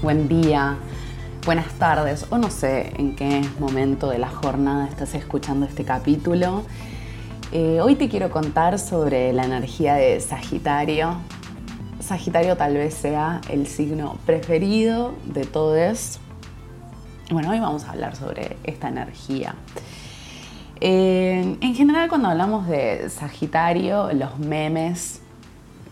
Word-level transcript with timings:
Buen 0.00 0.26
día, 0.26 0.78
buenas 1.44 1.74
tardes 1.74 2.24
o 2.30 2.38
no 2.38 2.48
sé 2.48 2.94
en 2.96 3.14
qué 3.14 3.42
momento 3.60 4.08
de 4.08 4.16
la 4.16 4.30
jornada 4.30 4.88
estás 4.88 5.14
escuchando 5.14 5.66
este 5.66 5.84
capítulo. 5.84 6.62
Eh, 7.52 7.78
hoy 7.82 7.94
te 7.94 8.08
quiero 8.08 8.30
contar 8.30 8.78
sobre 8.78 9.34
la 9.34 9.44
energía 9.44 9.96
de 9.96 10.18
Sagitario. 10.20 11.18
Sagitario 12.00 12.56
tal 12.56 12.72
vez 12.72 12.94
sea 12.94 13.42
el 13.50 13.66
signo 13.66 14.16
preferido 14.24 15.12
de 15.26 15.44
todos. 15.44 16.20
Bueno, 17.30 17.50
hoy 17.50 17.60
vamos 17.60 17.84
a 17.84 17.90
hablar 17.90 18.16
sobre 18.16 18.56
esta 18.64 18.88
energía. 18.88 19.54
Eh, 20.80 21.58
en 21.60 21.74
general 21.74 22.08
cuando 22.08 22.28
hablamos 22.28 22.66
de 22.66 23.10
Sagitario, 23.10 24.10
los 24.14 24.38
memes 24.38 25.20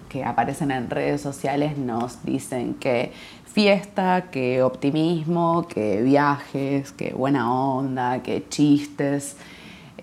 que 0.09 0.25
aparecen 0.25 0.71
en 0.71 0.91
redes 0.91 1.21
sociales 1.21 1.77
nos 1.79 2.25
dicen 2.25 2.75
que 2.75 3.13
fiesta, 3.45 4.27
que 4.31 4.63
optimismo, 4.63 5.67
que 5.69 6.03
viajes, 6.03 6.93
que 6.93 7.13
buena 7.13 7.53
onda, 7.53 8.23
que 8.23 8.47
chistes. 8.49 9.37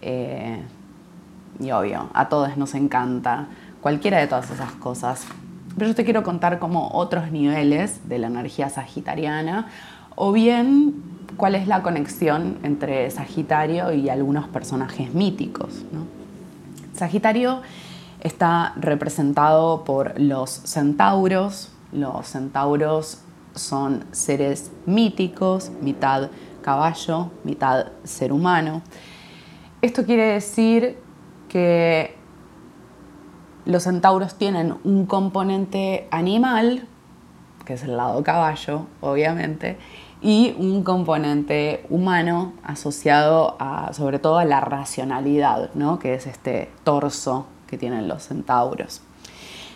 Eh, 0.02 0.62
y 1.60 1.72
obvio, 1.72 2.10
a 2.14 2.30
todos 2.30 2.58
nos 2.58 2.74
encanta 2.74 3.48
cualquiera 3.82 4.18
de 4.18 4.28
todas 4.28 4.50
esas 4.50 4.72
cosas. 4.72 5.26
Pero 5.78 5.88
yo 5.88 5.96
te 5.96 6.04
quiero 6.04 6.24
contar 6.24 6.60
como 6.60 6.90
otros 6.94 7.32
niveles 7.32 8.08
de 8.08 8.20
la 8.20 8.28
energía 8.28 8.70
sagitariana 8.70 9.68
o 10.16 10.32
bien 10.32 11.04
cuál 11.38 11.56
es 11.56 11.68
la 11.68 11.82
conexión 11.82 12.58
entre 12.64 13.10
Sagitario 13.12 13.92
y 13.92 14.10
algunos 14.10 14.48
personajes 14.48 15.14
míticos. 15.14 15.84
Sagitario 16.96 17.62
está 18.24 18.74
representado 18.78 19.84
por 19.84 20.20
los 20.20 20.50
centauros. 20.50 21.72
Los 21.92 22.28
centauros 22.28 23.22
son 23.54 24.06
seres 24.12 24.72
míticos, 24.86 25.72
mitad 25.82 26.30
caballo, 26.62 27.30
mitad 27.44 27.88
ser 28.04 28.32
humano. 28.32 28.82
Esto 29.82 30.06
quiere 30.06 30.26
decir 30.26 30.98
que 31.50 32.16
los 33.66 33.84
centauros 33.84 34.36
tienen 34.36 34.76
un 34.84 35.06
componente 35.06 36.08
animal, 36.10 36.88
que 37.66 37.74
es 37.74 37.84
el 37.84 37.98
lado 37.98 38.24
caballo, 38.24 38.88
obviamente, 39.02 39.78
y 40.22 40.56
un 40.58 40.84
componente 40.84 41.86
humano 41.90 42.54
asociado 42.64 43.58
a, 43.60 43.92
sobre 43.94 44.20
todo 44.20 44.38
a 44.40 44.46
la 44.46 44.62
racionalidad, 44.62 45.74
¿no? 45.74 46.00
que 46.00 46.14
es 46.14 46.28
este 46.28 46.72
torso 46.86 47.46
que 47.74 47.80
tienen 47.80 48.08
los 48.08 48.22
centauros. 48.22 49.02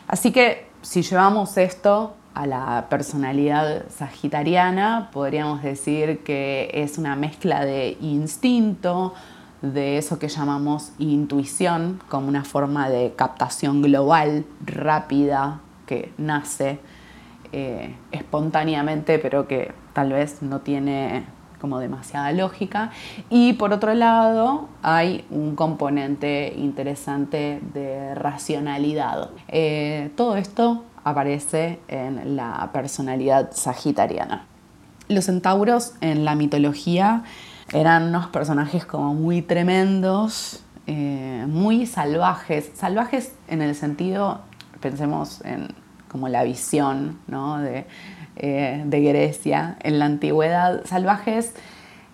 Así 0.08 0.32
que 0.32 0.68
si 0.84 1.02
llevamos 1.02 1.58
esto 1.58 2.14
a 2.36 2.46
la 2.46 2.86
personalidad 2.92 3.86
sagitariana, 3.90 5.10
podríamos 5.12 5.64
decir 5.64 6.20
que 6.20 6.70
es 6.72 7.00
una 7.00 7.16
mezcla 7.16 7.66
de 7.66 7.98
instinto, 8.00 9.16
de 9.64 9.98
eso 9.98 10.20
que 10.20 10.28
llamamos 10.28 10.92
intuición, 11.00 12.00
como 12.08 12.28
una 12.28 12.44
forma 12.44 12.88
de 12.88 13.14
captación 13.16 13.82
global, 13.82 14.46
rápida, 14.64 15.62
que 15.88 16.14
nace 16.20 16.80
eh, 17.52 17.96
espontáneamente, 18.12 19.18
pero 19.18 19.48
que 19.48 19.72
tal 19.94 20.14
vez 20.14 20.44
no 20.44 20.60
tiene 20.60 21.26
como 21.60 21.80
demasiada 21.80 22.32
lógica. 22.32 22.92
Y 23.30 23.54
por 23.54 23.74
otro 23.74 23.94
lado, 23.94 24.70
hay 24.82 25.26
un 25.30 25.56
componente 25.56 26.54
interesante 26.58 27.62
de 27.74 28.16
racionalidad. 28.16 29.30
Eh, 29.48 30.12
todo 30.16 30.38
esto 30.38 30.84
aparece 31.04 31.80
en 31.88 32.36
la 32.36 32.70
personalidad 32.74 33.52
sagitariana. 33.54 34.46
Los 35.08 35.26
centauros 35.26 35.94
en 36.02 36.26
la 36.26 36.36
mitología 36.36 37.24
eran 37.74 38.10
unos 38.10 38.28
personajes 38.28 38.86
como 38.86 39.14
muy 39.14 39.42
tremendos, 39.42 40.64
eh, 40.86 41.46
muy 41.48 41.86
salvajes, 41.86 42.72
salvajes 42.76 43.34
en 43.48 43.62
el 43.62 43.76
sentido, 43.76 44.42
pensemos 44.82 45.42
en 45.46 45.68
como 46.08 46.30
la 46.30 46.44
visión 46.44 47.20
¿no? 47.28 47.60
Eh, 48.40 48.84
de 48.86 49.02
Grecia 49.02 49.78
en 49.82 50.00
la 50.00 50.06
antigüedad, 50.06 50.86
salvajes 50.86 51.54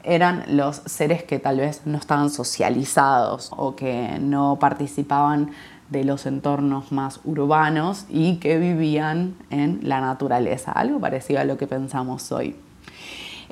eran 0.03 0.43
los 0.47 0.77
seres 0.85 1.23
que 1.23 1.39
tal 1.39 1.57
vez 1.57 1.81
no 1.85 1.97
estaban 1.97 2.29
socializados 2.29 3.51
o 3.55 3.75
que 3.75 4.17
no 4.19 4.57
participaban 4.59 5.51
de 5.89 6.03
los 6.03 6.25
entornos 6.25 6.91
más 6.91 7.19
urbanos 7.23 8.05
y 8.09 8.37
que 8.37 8.57
vivían 8.57 9.35
en 9.49 9.79
la 9.83 10.01
naturaleza, 10.01 10.71
algo 10.71 10.99
parecido 10.99 11.39
a 11.39 11.45
lo 11.45 11.57
que 11.57 11.67
pensamos 11.67 12.31
hoy. 12.31 12.55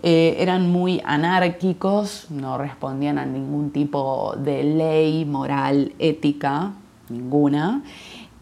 Eh, 0.03 0.37
eran 0.39 0.71
muy 0.71 1.01
anárquicos, 1.05 2.25
no 2.31 2.57
respondían 2.57 3.19
a 3.19 3.25
ningún 3.25 3.71
tipo 3.71 4.35
de 4.35 4.63
ley, 4.63 5.25
moral, 5.25 5.93
ética, 5.99 6.71
ninguna, 7.09 7.83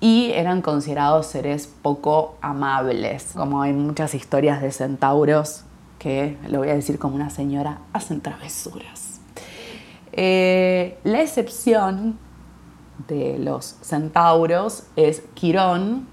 y 0.02 0.32
eran 0.32 0.62
considerados 0.62 1.28
seres 1.28 1.68
poco 1.68 2.38
amables, 2.42 3.32
como 3.36 3.62
hay 3.62 3.74
muchas 3.74 4.16
historias 4.16 4.62
de 4.62 4.72
centauros 4.72 5.64
que, 5.98 6.38
lo 6.48 6.60
voy 6.60 6.70
a 6.70 6.76
decir 6.76 6.98
como 6.98 7.16
una 7.16 7.30
señora, 7.30 7.80
hacen 7.92 8.22
travesuras. 8.22 9.20
Eh, 10.14 10.98
la 11.04 11.22
excepción 11.22 12.18
de 13.08 13.38
los 13.40 13.78
centauros 13.82 14.84
es 14.96 15.22
Quirón, 15.34 16.08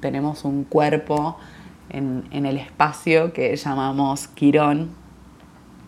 tenemos 0.00 0.44
un 0.44 0.64
cuerpo 0.64 1.36
en, 1.90 2.24
en 2.30 2.46
el 2.46 2.56
espacio 2.56 3.32
que 3.32 3.54
llamamos 3.56 4.28
Quirón 4.28 4.90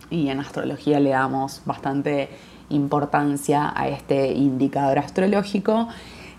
y 0.09 0.29
en 0.29 0.39
astrología 0.39 0.99
le 0.99 1.09
damos 1.09 1.61
bastante 1.65 2.29
importancia 2.69 3.73
a 3.75 3.87
este 3.87 4.31
indicador 4.31 4.99
astrológico 4.99 5.89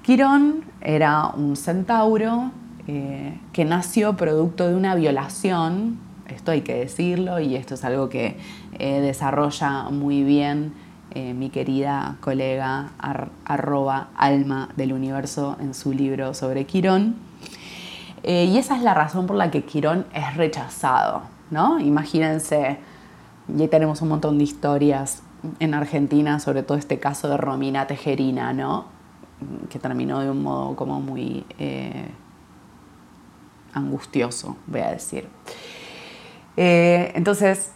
Quirón 0.04 0.64
era 0.84 1.28
un 1.28 1.56
centauro 1.56 2.50
eh, 2.86 3.40
que 3.52 3.64
nació 3.64 4.14
producto 4.14 4.68
de 4.68 4.74
una 4.74 4.94
violación, 4.94 5.98
esto 6.28 6.50
hay 6.50 6.60
que 6.60 6.74
decirlo, 6.74 7.40
y 7.40 7.56
esto 7.56 7.74
es 7.74 7.84
algo 7.84 8.10
que 8.10 8.36
eh, 8.78 9.00
desarrolla 9.00 9.84
muy 9.90 10.22
bien 10.22 10.74
eh, 11.12 11.32
mi 11.32 11.48
querida 11.48 12.16
colega 12.20 12.90
arroba 13.44 14.08
alma 14.16 14.68
del 14.76 14.92
universo 14.92 15.56
en 15.60 15.72
su 15.72 15.92
libro 15.92 16.34
sobre 16.34 16.66
Quirón. 16.66 17.16
y 18.22 18.56
esa 18.58 18.76
es 18.76 18.82
la 18.82 18.94
razón 18.94 19.26
por 19.26 19.36
la 19.36 19.50
que 19.50 19.64
Quirón 19.64 20.06
es 20.12 20.36
rechazado, 20.36 21.22
¿no? 21.50 21.78
Imagínense, 21.78 22.78
y 23.48 23.68
tenemos 23.68 24.02
un 24.02 24.08
montón 24.08 24.38
de 24.38 24.44
historias 24.44 25.22
en 25.60 25.74
Argentina 25.74 26.40
sobre 26.40 26.62
todo 26.62 26.76
este 26.76 26.98
caso 26.98 27.28
de 27.28 27.36
Romina 27.36 27.86
Tejerina, 27.86 28.52
¿no? 28.52 28.93
Que 29.68 29.78
terminó 29.78 30.20
de 30.20 30.30
un 30.30 30.42
modo 30.42 30.76
como 30.76 31.00
muy 31.00 31.44
eh, 31.58 32.10
angustioso, 33.72 34.56
voy 34.66 34.80
a 34.80 34.90
decir. 34.90 35.28
Eh, 36.56 37.12
entonces, 37.14 37.72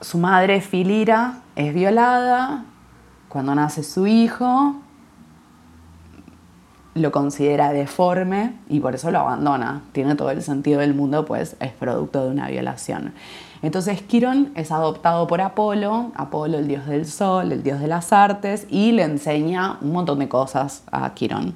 su 0.00 0.18
madre 0.18 0.60
Filira 0.60 1.40
es 1.56 1.72
violada, 1.74 2.64
cuando 3.28 3.54
nace 3.54 3.82
su 3.82 4.06
hijo, 4.06 4.76
lo 6.94 7.10
considera 7.10 7.72
deforme 7.72 8.54
y 8.68 8.80
por 8.80 8.94
eso 8.94 9.10
lo 9.10 9.20
abandona. 9.20 9.82
Tiene 9.92 10.14
todo 10.14 10.30
el 10.30 10.42
sentido 10.42 10.80
del 10.80 10.94
mundo, 10.94 11.24
pues 11.24 11.56
es 11.60 11.72
producto 11.72 12.24
de 12.24 12.30
una 12.30 12.48
violación. 12.48 13.14
Entonces 13.62 14.02
Quirón 14.02 14.50
es 14.56 14.72
adoptado 14.72 15.28
por 15.28 15.40
Apolo, 15.40 16.10
Apolo 16.16 16.58
el 16.58 16.66
dios 16.66 16.86
del 16.86 17.06
sol, 17.06 17.52
el 17.52 17.62
dios 17.62 17.80
de 17.80 17.86
las 17.86 18.12
artes, 18.12 18.66
y 18.68 18.90
le 18.90 19.04
enseña 19.04 19.78
un 19.80 19.92
montón 19.92 20.18
de 20.18 20.28
cosas 20.28 20.82
a 20.90 21.14
Quirón. 21.14 21.54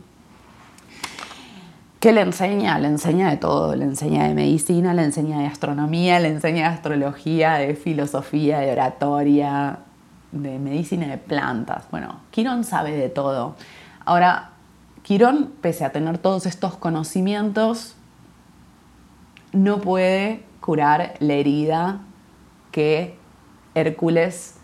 ¿Qué 1.99 2.13
le 2.13 2.21
enseña? 2.21 2.79
Le 2.79 2.87
enseña 2.87 3.29
de 3.31 3.37
todo, 3.37 3.75
le 3.75 3.85
enseña 3.85 4.29
de 4.29 4.35
medicina, 4.35 4.95
le 4.95 5.03
enseña 5.03 5.41
de 5.41 5.47
astronomía, 5.47 6.21
le 6.21 6.29
enseña 6.29 6.69
de 6.69 6.75
astrología, 6.75 7.55
de 7.55 7.75
filosofía, 7.75 8.61
de 8.61 8.71
oratoria, 8.71 9.81
de 10.31 10.59
medicina 10.61 11.09
de 11.09 11.19
plantas. 11.19 11.87
Bueno, 11.91 12.21
Quirón 12.31 12.63
sabe 12.63 12.93
de 12.93 13.09
todo. 13.09 13.57
Ahora, 14.05 14.51
Quirón, 15.03 15.53
pese 15.61 15.85
a 15.85 15.91
tener 15.91 16.19
todos 16.19 16.47
estos 16.47 16.77
conocimientos, 16.77 17.97
no 19.53 19.79
puede 19.81 20.45
curar 20.67 21.15
la 21.21 21.35
herida 21.35 22.01
que 22.73 23.15
Hércules 23.77 24.57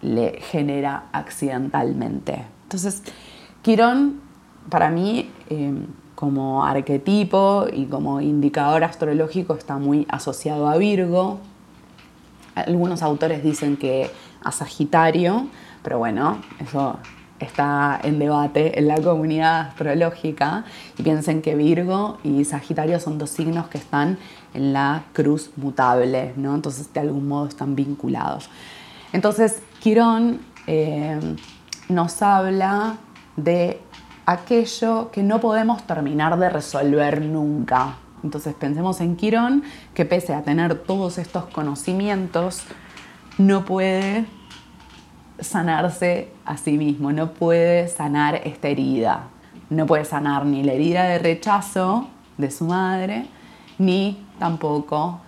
le 0.00 0.40
genera 0.40 1.04
accidentalmente. 1.12 2.46
Entonces, 2.62 3.02
Quirón, 3.60 4.22
para 4.70 4.88
mí, 4.90 5.30
em, 5.50 5.86
como 6.14 6.64
arquetipo 6.64 7.66
y 7.70 7.84
como 7.84 8.22
indicador 8.22 8.84
astrológico, 8.84 9.54
está 9.54 9.76
muy 9.76 10.06
asociado 10.08 10.66
a 10.66 10.78
Virgo. 10.78 11.38
Algunos 12.54 13.02
autores 13.02 13.44
dicen 13.44 13.76
que 13.76 14.10
a 14.42 14.50
Sagitario, 14.50 15.46
pero 15.82 15.98
bueno, 15.98 16.40
eso 16.58 16.96
está 17.42 18.00
en 18.02 18.18
debate 18.18 18.78
en 18.78 18.88
la 18.88 19.00
comunidad 19.00 19.68
astrológica 19.68 20.64
y 20.98 21.02
piensen 21.02 21.42
que 21.42 21.54
Virgo 21.54 22.18
y 22.24 22.44
Sagitario 22.44 22.98
son 23.00 23.18
dos 23.18 23.30
signos 23.30 23.68
que 23.68 23.78
están 23.78 24.18
en 24.54 24.72
la 24.72 25.04
cruz 25.12 25.50
mutable, 25.56 26.32
¿no? 26.36 26.54
Entonces 26.54 26.92
de 26.92 27.00
algún 27.00 27.28
modo 27.28 27.46
están 27.46 27.74
vinculados. 27.74 28.48
Entonces 29.12 29.62
Quirón 29.80 30.40
eh, 30.66 31.18
nos 31.88 32.22
habla 32.22 32.96
de 33.36 33.80
aquello 34.26 35.10
que 35.10 35.22
no 35.22 35.40
podemos 35.40 35.86
terminar 35.86 36.38
de 36.38 36.48
resolver 36.48 37.20
nunca. 37.22 37.96
Entonces 38.22 38.54
pensemos 38.54 39.00
en 39.00 39.16
Quirón, 39.16 39.64
que 39.94 40.04
pese 40.04 40.32
a 40.34 40.42
tener 40.42 40.78
todos 40.78 41.18
estos 41.18 41.46
conocimientos, 41.46 42.62
no 43.38 43.64
puede 43.64 44.26
sanarse 45.42 46.28
a 46.44 46.56
sí 46.56 46.78
mismo, 46.78 47.12
no 47.12 47.32
puede 47.32 47.88
sanar 47.88 48.40
esta 48.44 48.68
herida. 48.68 49.28
No 49.70 49.86
puede 49.86 50.04
sanar 50.04 50.44
ni 50.44 50.62
la 50.62 50.72
herida 50.72 51.04
de 51.04 51.18
rechazo 51.18 52.08
de 52.36 52.50
su 52.50 52.64
madre, 52.64 53.26
ni 53.78 54.24
tampoco 54.38 55.20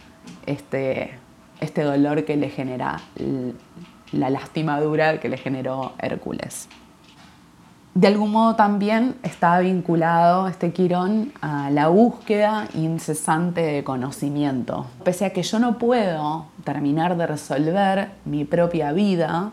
este, 0.47 1.19
este 1.61 1.83
dolor 1.83 2.25
que 2.25 2.37
le 2.37 2.51
genera 2.51 3.01
la 4.13 4.31
lastimadura 4.31 5.19
que 5.21 5.29
le 5.29 5.37
generó 5.37 5.93
Hércules. 5.99 6.69
De 7.95 8.09
algún 8.09 8.33
modo 8.33 8.57
también 8.57 9.15
está 9.23 9.61
vinculado 9.61 10.49
este 10.49 10.73
Quirón 10.73 11.33
a 11.41 11.71
la 11.71 11.87
búsqueda 11.87 12.67
incesante 12.75 13.61
de 13.61 13.85
conocimiento. 13.85 14.87
Pese 15.05 15.27
a 15.27 15.31
que 15.31 15.45
yo 15.45 15.61
no 15.61 15.79
puedo 15.79 16.47
terminar 16.65 17.17
de 17.17 17.29
resolver 17.29 18.11
mi 18.25 18.45
propia 18.45 18.91
vida, 18.91 19.53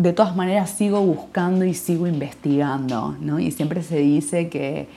de 0.00 0.14
todas 0.14 0.34
maneras 0.34 0.70
sigo 0.70 1.02
buscando 1.02 1.66
y 1.66 1.74
sigo 1.74 2.06
investigando, 2.06 3.14
¿no? 3.20 3.38
Y 3.38 3.50
siempre 3.50 3.82
se 3.82 3.98
dice 3.98 4.48
que 4.48 4.88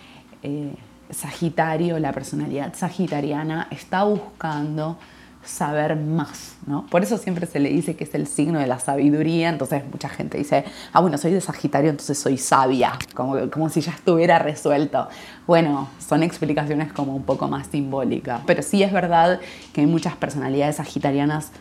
eh, 0.43 0.73
Sagitario, 1.09 1.99
la 1.99 2.13
personalidad 2.13 2.73
sagitariana, 2.73 3.67
está 3.69 4.05
buscando 4.05 4.97
saber 5.43 5.97
más, 5.97 6.55
¿no? 6.65 6.85
Por 6.87 7.03
eso 7.03 7.17
siempre 7.17 7.47
se 7.47 7.59
le 7.59 7.69
dice 7.69 7.97
que 7.97 8.05
es 8.05 8.15
el 8.15 8.27
signo 8.27 8.59
de 8.59 8.65
la 8.65 8.79
sabiduría, 8.79 9.49
entonces 9.49 9.83
mucha 9.91 10.07
gente 10.07 10.37
dice, 10.37 10.63
ah, 10.93 11.01
bueno, 11.01 11.17
soy 11.17 11.33
de 11.33 11.41
Sagitario, 11.41 11.89
entonces 11.89 12.17
soy 12.17 12.37
sabia, 12.37 12.93
como, 13.13 13.51
como 13.51 13.67
si 13.67 13.81
ya 13.81 13.91
estuviera 13.91 14.39
resuelto. 14.39 15.09
Bueno, 15.45 15.89
son 15.99 16.23
explicaciones 16.23 16.93
como 16.93 17.13
un 17.13 17.23
poco 17.23 17.49
más 17.49 17.67
simbólicas, 17.67 18.41
pero 18.47 18.63
sí 18.63 18.83
es 18.83 18.93
verdad 18.93 19.41
que 19.73 19.81
hay 19.81 19.87
muchas 19.87 20.15
personalidades 20.15 20.77
sagitarianas 20.77 21.51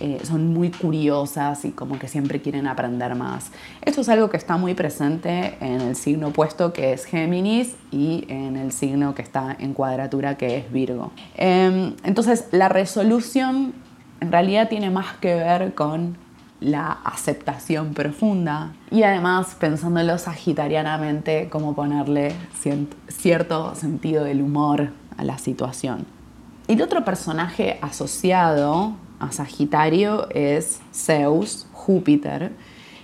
eh, 0.00 0.20
son 0.24 0.54
muy 0.54 0.70
curiosas 0.70 1.64
y 1.66 1.72
como 1.72 1.98
que 1.98 2.08
siempre 2.08 2.40
quieren 2.40 2.66
aprender 2.66 3.14
más. 3.14 3.50
Esto 3.82 4.00
es 4.00 4.08
algo 4.08 4.30
que 4.30 4.38
está 4.38 4.56
muy 4.56 4.72
presente 4.72 5.58
en 5.60 5.82
el 5.82 5.94
signo 5.94 6.28
opuesto 6.28 6.72
que 6.72 6.94
es 6.94 7.04
Géminis 7.04 7.76
y 7.92 8.24
en 8.28 8.56
el 8.56 8.72
signo 8.72 9.14
que 9.14 9.20
está 9.20 9.54
en 9.58 9.74
cuadratura 9.74 10.36
que 10.36 10.56
es 10.56 10.72
Virgo. 10.72 11.12
Em, 11.36 11.94
entonces 12.02 12.46
la 12.50 12.70
resolución 12.70 13.74
en 14.20 14.32
realidad 14.32 14.70
tiene 14.70 14.88
más 14.88 15.16
que 15.18 15.34
ver 15.34 15.74
con 15.74 16.16
la 16.60 16.92
aceptación 17.04 17.92
profunda 17.92 18.72
y 18.90 19.02
además 19.02 19.54
pensándolo 19.58 20.16
sagitarianamente 20.18 21.48
como 21.50 21.74
ponerle 21.74 22.34
cierto 23.08 23.74
sentido 23.74 24.24
del 24.24 24.42
humor 24.42 24.90
a 25.16 25.24
la 25.24 25.38
situación. 25.38 26.19
El 26.70 26.82
otro 26.82 27.04
personaje 27.04 27.80
asociado 27.82 28.92
a 29.18 29.32
Sagitario 29.32 30.28
es 30.30 30.80
Zeus, 30.94 31.66
Júpiter, 31.72 32.52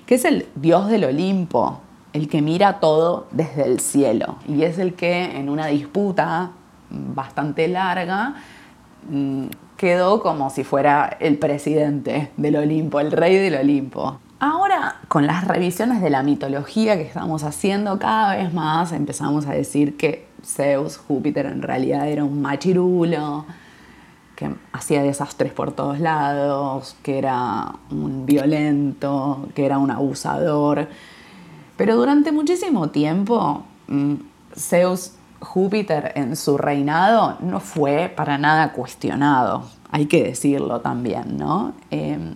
que 0.07 0.15
es 0.15 0.25
el 0.25 0.47
dios 0.55 0.89
del 0.89 1.03
Olimpo, 1.03 1.81
el 2.13 2.29
que 2.29 2.43
mira 2.43 2.79
todo 2.79 3.27
desde 3.33 3.65
el 3.65 3.81
cielo 3.81 4.37
y 4.47 4.63
es 4.63 4.79
el 4.79 4.95
que 4.95 5.37
en 5.37 5.49
una 5.49 5.67
disputa 5.67 6.53
bastante 6.91 7.67
larga 7.67 8.37
mm, 9.11 9.47
quedó 9.77 10.23
como 10.23 10.49
si 10.51 10.63
fuera 10.63 11.17
el 11.19 11.37
presidente 11.37 12.31
del 12.37 12.55
Olimpo, 12.55 13.01
el 13.01 13.11
rey 13.11 13.35
del 13.35 13.57
Olimpo. 13.57 14.21
Ahora, 14.39 14.75
con 15.17 15.27
las 15.27 15.49
revisiones 15.49 16.03
de 16.03 16.11
la 16.11 16.23
mitología 16.23 16.95
que 16.99 17.05
estamos 17.05 17.43
haciendo, 17.43 17.99
cada 17.99 18.37
vez 18.37 18.53
más 18.53 18.93
empezamos 18.93 19.47
a 19.47 19.53
decir 19.53 19.97
que 19.97 20.27
Zeus, 20.45 20.99
Júpiter, 20.99 21.47
en 21.47 21.63
realidad 21.63 22.07
era 22.07 22.23
un 22.23 22.43
machirulo, 22.43 23.47
que 24.35 24.51
hacía 24.75 25.03
desastres 25.03 25.55
por 25.55 25.73
todos 25.73 26.01
lados, 26.01 26.97
que 27.03 27.17
era 27.17 27.77
un 27.91 28.27
violento, 28.27 29.49
que 29.55 29.65
era 29.65 29.79
un 29.79 29.91
abusador. 29.91 30.87
Pero 31.79 31.97
durante 31.97 32.31
muchísimo 32.31 32.91
tiempo, 32.91 33.65
mm, 33.89 34.17
Zeus 34.55 35.13
Júpiter 35.41 36.13
en 36.15 36.37
su 36.37 36.59
reinado 36.59 37.39
no 37.41 37.61
fue 37.61 38.13
para 38.15 38.37
nada 38.37 38.75
cuestionado, 38.75 39.63
hay 39.91 40.05
que 40.05 40.23
decirlo 40.23 40.83
también, 40.83 41.39
¿no? 41.39 41.73
Em, 41.91 42.35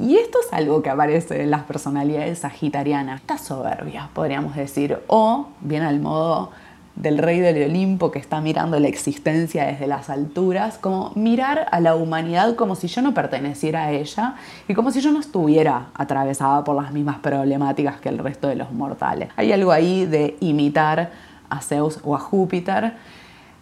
y 0.00 0.16
esto 0.16 0.38
es 0.44 0.52
algo 0.52 0.82
que 0.82 0.90
aparece 0.90 1.42
en 1.42 1.50
las 1.50 1.62
personalidades 1.62 2.40
sagitarianas, 2.40 3.20
esta 3.20 3.38
soberbia, 3.38 4.10
podríamos 4.14 4.56
decir, 4.56 4.98
o 5.06 5.48
bien 5.60 5.82
al 5.82 6.00
modo 6.00 6.50
del 6.98 7.18
rey 7.18 7.38
del 7.38 7.70
Olimpo 7.70 8.10
que 8.10 8.18
está 8.18 8.40
mirando 8.40 8.78
la 8.80 8.88
existencia 8.88 9.66
desde 9.66 9.86
las 9.86 10.10
alturas, 10.10 10.78
como 10.78 11.12
mirar 11.14 11.66
a 11.70 11.80
la 11.80 11.94
humanidad 11.94 12.56
como 12.56 12.74
si 12.74 12.88
yo 12.88 13.02
no 13.02 13.14
perteneciera 13.14 13.84
a 13.84 13.92
ella 13.92 14.34
y 14.66 14.74
como 14.74 14.90
si 14.90 15.00
yo 15.00 15.12
no 15.12 15.20
estuviera 15.20 15.86
atravesada 15.94 16.64
por 16.64 16.74
las 16.80 16.92
mismas 16.92 17.18
problemáticas 17.20 18.00
que 18.00 18.08
el 18.08 18.18
resto 18.18 18.48
de 18.48 18.56
los 18.56 18.72
mortales. 18.72 19.30
Hay 19.36 19.52
algo 19.52 19.70
ahí 19.70 20.06
de 20.06 20.36
imitar 20.40 21.10
a 21.48 21.60
Zeus 21.60 22.00
o 22.02 22.16
a 22.16 22.18
Júpiter, 22.18 22.94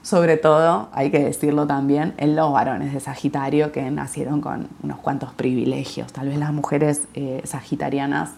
sobre 0.06 0.36
todo, 0.36 0.88
hay 0.92 1.10
que 1.10 1.18
decirlo 1.18 1.66
también, 1.66 2.14
en 2.18 2.36
los 2.36 2.52
varones 2.52 2.94
de 2.94 3.00
Sagitario 3.00 3.72
que 3.72 3.90
nacieron 3.90 4.40
con 4.40 4.68
unos 4.84 5.00
cuantos 5.00 5.32
privilegios. 5.32 6.12
Tal 6.12 6.28
vez 6.28 6.38
las 6.38 6.52
mujeres 6.52 7.08
eh, 7.14 7.42
sagitarianas 7.42 8.30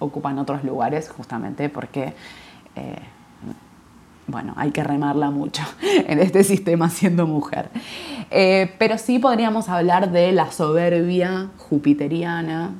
ocupan 0.00 0.40
otros 0.40 0.64
lugares 0.64 1.08
justamente 1.08 1.68
porque... 1.68 2.14
Eh, 2.74 2.98
bueno, 4.26 4.54
hay 4.56 4.72
que 4.72 4.82
remarla 4.82 5.30
mucho 5.30 5.62
en 5.82 6.18
este 6.18 6.42
sistema 6.42 6.90
siendo 6.90 7.28
mujer. 7.28 7.68
Eh, 8.32 8.74
pero 8.80 8.98
sí 8.98 9.20
podríamos 9.20 9.68
hablar 9.68 10.10
de 10.10 10.32
la 10.32 10.50
soberbia 10.50 11.50
jupiteriana 11.58 12.72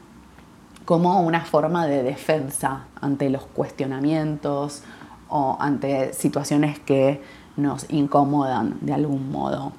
como 0.86 1.20
una 1.20 1.42
forma 1.42 1.86
de 1.86 2.02
defensa 2.02 2.86
ante 3.00 3.30
los 3.30 3.44
cuestionamientos 3.44 4.82
o 5.28 5.56
ante 5.60 6.12
situaciones 6.14 6.80
que 6.80 7.20
nos 7.56 7.86
incomodan 7.90 8.78
de 8.80 8.92
algún 8.92 9.30
modo. 9.30 9.72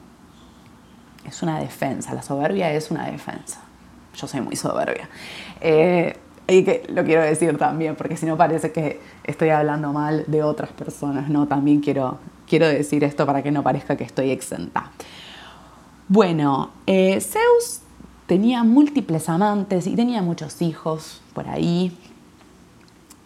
Es 1.26 1.42
una 1.42 1.60
defensa, 1.60 2.14
la 2.14 2.22
soberbia 2.22 2.72
es 2.72 2.92
una 2.92 3.10
defensa. 3.10 3.62
Yo 4.16 4.28
soy 4.28 4.42
muy 4.42 4.56
soberbia. 4.56 5.10
Eh, 5.60 6.18
y 6.48 6.64
que 6.64 6.84
lo 6.90 7.04
quiero 7.04 7.24
decir 7.24 7.58
también, 7.58 7.96
porque 7.96 8.16
si 8.18 8.26
no 8.26 8.38
parece 8.38 8.72
que 8.72 9.02
estoy 9.24 9.50
hablando 9.50 9.92
mal 9.94 10.26
de 10.28 10.44
otras 10.44 10.72
personas, 10.72 11.28
¿no? 11.28 11.48
También 11.48 11.80
quiero, 11.80 12.20
quiero 12.48 12.68
decir 12.68 13.04
esto 13.04 13.26
para 13.26 13.42
que 13.42 13.52
no 13.52 13.64
parezca 13.64 13.96
que 13.96 14.04
estoy 14.04 14.30
exenta. 14.30 14.92
Bueno, 16.08 16.70
eh, 16.86 17.20
Zeus 17.20 17.82
tenía 18.28 18.64
múltiples 18.64 19.28
amantes 19.28 19.88
y 19.88 19.96
tenía 19.96 20.22
muchos 20.22 20.62
hijos 20.62 21.22
por 21.34 21.48
ahí. 21.48 21.98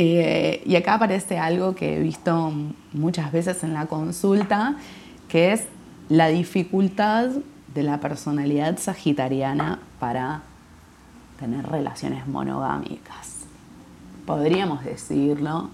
Eh, 0.01 0.63
y 0.65 0.77
acá 0.77 0.93
aparece 0.93 1.37
algo 1.37 1.75
que 1.75 1.97
he 1.97 1.99
visto 1.99 2.53
muchas 2.93 3.33
veces 3.33 3.65
en 3.65 3.73
la 3.73 3.87
consulta, 3.87 4.77
que 5.27 5.51
es 5.51 5.65
la 6.07 6.29
dificultad 6.29 7.31
de 7.73 7.83
la 7.83 7.99
personalidad 7.99 8.79
sagitariana 8.79 9.79
para 9.99 10.43
tener 11.37 11.67
relaciones 11.67 12.25
monogámicas. 12.27 13.39
Podríamos 14.25 14.85
decirlo 14.85 15.69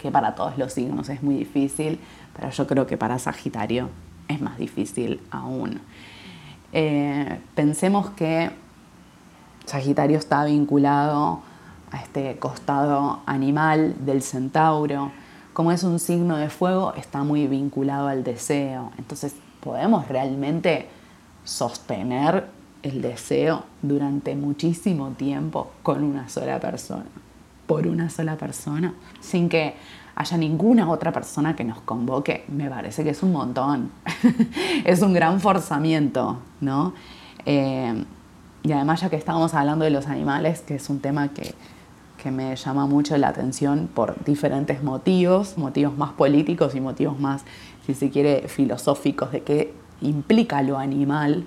que 0.00 0.12
para 0.12 0.36
todos 0.36 0.56
los 0.58 0.72
signos 0.72 1.08
es 1.08 1.24
muy 1.24 1.34
difícil, 1.34 1.98
pero 2.36 2.50
yo 2.50 2.68
creo 2.68 2.86
que 2.86 2.96
para 2.96 3.18
Sagitario 3.18 3.90
es 4.28 4.40
más 4.40 4.58
difícil 4.58 5.20
aún. 5.32 5.80
Eh, 6.72 7.40
pensemos 7.56 8.10
que 8.10 8.52
Sagitario 9.64 10.18
está 10.18 10.44
vinculado 10.44 11.40
a 11.90 11.98
este 11.98 12.36
costado 12.38 13.20
animal 13.26 13.94
del 14.04 14.22
centauro. 14.22 15.12
Como 15.52 15.72
es 15.72 15.82
un 15.84 15.98
signo 15.98 16.36
de 16.36 16.50
fuego, 16.50 16.94
está 16.94 17.22
muy 17.22 17.46
vinculado 17.46 18.08
al 18.08 18.24
deseo. 18.24 18.92
Entonces, 18.98 19.34
podemos 19.60 20.08
realmente 20.08 20.88
sostener 21.44 22.46
el 22.82 23.02
deseo 23.02 23.64
durante 23.82 24.34
muchísimo 24.36 25.10
tiempo 25.10 25.70
con 25.82 26.04
una 26.04 26.28
sola 26.28 26.60
persona, 26.60 27.06
por 27.66 27.86
una 27.86 28.10
sola 28.10 28.36
persona, 28.36 28.94
sin 29.20 29.48
que 29.48 29.74
haya 30.14 30.36
ninguna 30.36 30.88
otra 30.88 31.12
persona 31.12 31.54
que 31.54 31.64
nos 31.64 31.80
convoque, 31.80 32.44
me 32.48 32.70
parece 32.70 33.04
que 33.04 33.10
es 33.10 33.22
un 33.22 33.32
montón. 33.32 33.90
es 34.84 35.02
un 35.02 35.12
gran 35.12 35.40
forzamiento, 35.40 36.38
¿no? 36.60 36.94
Eh, 37.44 38.04
y 38.62 38.72
además, 38.72 39.00
ya 39.00 39.10
que 39.10 39.16
estábamos 39.16 39.54
hablando 39.54 39.84
de 39.84 39.90
los 39.90 40.06
animales, 40.06 40.60
que 40.60 40.76
es 40.76 40.88
un 40.90 41.00
tema 41.00 41.28
que, 41.28 41.54
que 42.26 42.32
me 42.32 42.56
llama 42.56 42.86
mucho 42.86 43.16
la 43.18 43.28
atención 43.28 43.88
por 43.94 44.24
diferentes 44.24 44.82
motivos, 44.82 45.56
motivos 45.56 45.96
más 45.96 46.10
políticos 46.10 46.74
y 46.74 46.80
motivos 46.80 47.20
más, 47.20 47.44
si 47.86 47.94
se 47.94 48.10
quiere, 48.10 48.48
filosóficos 48.48 49.30
de 49.30 49.44
qué 49.44 49.72
implica 50.00 50.60
lo 50.62 50.76
animal 50.76 51.44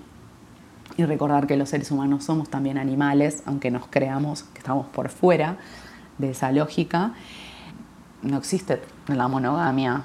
y 0.95 1.03
recordar 1.03 1.48
que 1.48 1.57
los 1.57 1.67
seres 1.67 1.91
humanos 1.91 2.24
somos 2.24 2.48
también 2.48 2.77
animales, 2.77 3.43
aunque 3.45 3.71
nos 3.71 3.88
creamos 3.88 4.43
que 4.43 4.59
estamos 4.59 4.88
por 4.88 5.09
fuera 5.09 5.57
de 6.17 6.29
esa 6.29 6.53
lógica. 6.53 7.12
No 8.21 8.38
existe 8.38 8.81
la 9.07 9.27
monogamia 9.27 10.03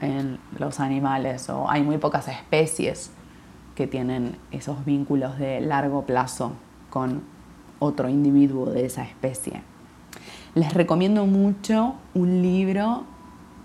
en 0.00 0.38
los 0.58 0.80
animales 0.80 1.50
o 1.50 1.68
hay 1.68 1.82
muy 1.82 1.98
pocas 1.98 2.28
especies 2.28 3.10
que 3.74 3.86
tienen 3.86 4.38
esos 4.52 4.86
vínculos 4.86 5.38
de 5.38 5.60
largo 5.60 6.06
plazo 6.06 6.52
con 6.88 7.20
otro 7.78 8.08
individuo 8.08 8.70
de 8.70 8.86
esa 8.86 9.02
especie. 9.02 9.73
Les 10.54 10.72
recomiendo 10.72 11.26
mucho 11.26 11.94
un 12.14 12.40
libro 12.40 13.02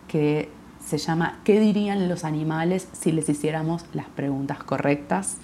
que 0.07 0.51
se 0.83 0.97
llama 0.97 1.37
¿Qué 1.43 1.59
dirían 1.59 2.09
los 2.09 2.23
animales 2.23 2.87
si 2.93 3.11
les 3.11 3.29
hiciéramos 3.29 3.85
las 3.93 4.07
preguntas 4.07 4.63
correctas? 4.63 5.37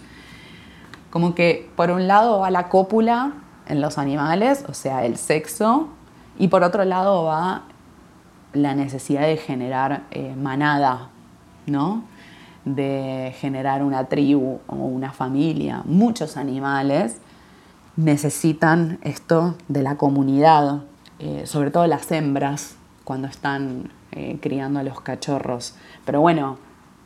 Como 1.12 1.36
que 1.36 1.70
por 1.76 1.92
un 1.92 2.08
lado 2.08 2.40
va 2.40 2.50
la 2.50 2.68
cópula 2.68 3.34
en 3.68 3.80
los 3.80 4.00
animales, 4.00 4.66
o 4.68 4.74
sea, 4.74 5.06
el 5.06 5.18
sexo, 5.18 5.90
y 6.40 6.48
por 6.48 6.64
otro 6.64 6.84
lado 6.84 7.26
va 7.26 7.64
la 8.54 8.74
necesidad 8.74 9.22
de 9.22 9.38
generar 9.38 10.04
eh, 10.10 10.34
manada, 10.36 11.10
¿no? 11.68 12.06
De 12.66 13.36
generar 13.40 13.84
una 13.84 14.06
tribu 14.06 14.60
o 14.66 14.76
una 14.76 15.12
familia. 15.12 15.84
Muchos 15.86 16.38
animales 16.38 17.18
necesitan 17.98 18.98
esto 19.04 19.56
de 19.68 19.84
la 19.84 19.96
comunidad, 19.96 20.82
eh, 21.20 21.44
sobre 21.46 21.72
todo 21.72 21.88
las 21.88 22.12
hembras 22.12 22.76
cuando 23.04 23.28
están 23.28 23.92
eh, 24.12 24.38
criando 24.42 24.80
a 24.80 24.84
los 24.84 25.02
cachorros. 25.02 25.76
Pero 26.06 26.22
bueno, 26.22 26.58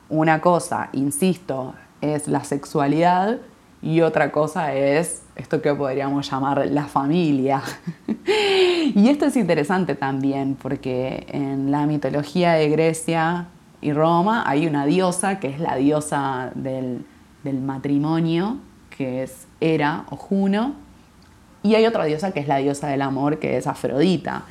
una 0.10 0.42
cosa, 0.42 0.90
insisto, 0.94 1.76
es 2.02 2.28
la 2.28 2.44
sexualidad 2.44 3.38
y 3.82 4.02
otra 4.02 4.32
cosa 4.32 4.74
es 4.74 5.24
esto 5.36 5.62
que 5.62 5.74
podríamos 5.74 6.30
llamar 6.30 6.66
la 6.68 6.86
familia. 6.86 7.62
y 8.96 9.10
esto 9.10 9.26
es 9.26 9.36
interesante 9.38 9.96
también 9.96 10.58
porque 10.62 11.28
en 11.30 11.72
la 11.72 11.86
mitología 11.86 12.54
de 12.54 12.70
Grecia 12.70 13.48
y 13.82 13.94
Roma 13.94 14.44
hay 14.46 14.68
una 14.68 14.86
diosa 14.86 15.40
que 15.40 15.48
es 15.48 15.60
la 15.60 15.76
diosa 15.76 16.52
del, 16.56 17.06
del 17.44 17.62
matrimonio, 17.62 18.58
que 18.90 19.24
es 19.24 19.48
Hera 19.62 20.06
o 20.10 20.18
Juno, 20.18 20.74
y 21.64 21.76
hay 21.76 21.86
otra 21.86 22.06
diosa 22.06 22.32
que 22.32 22.40
es 22.40 22.48
la 22.48 22.58
diosa 22.58 22.88
del 22.88 23.02
amor, 23.02 23.40
que 23.40 23.58
es 23.58 23.68
Afrodita. 23.68 24.44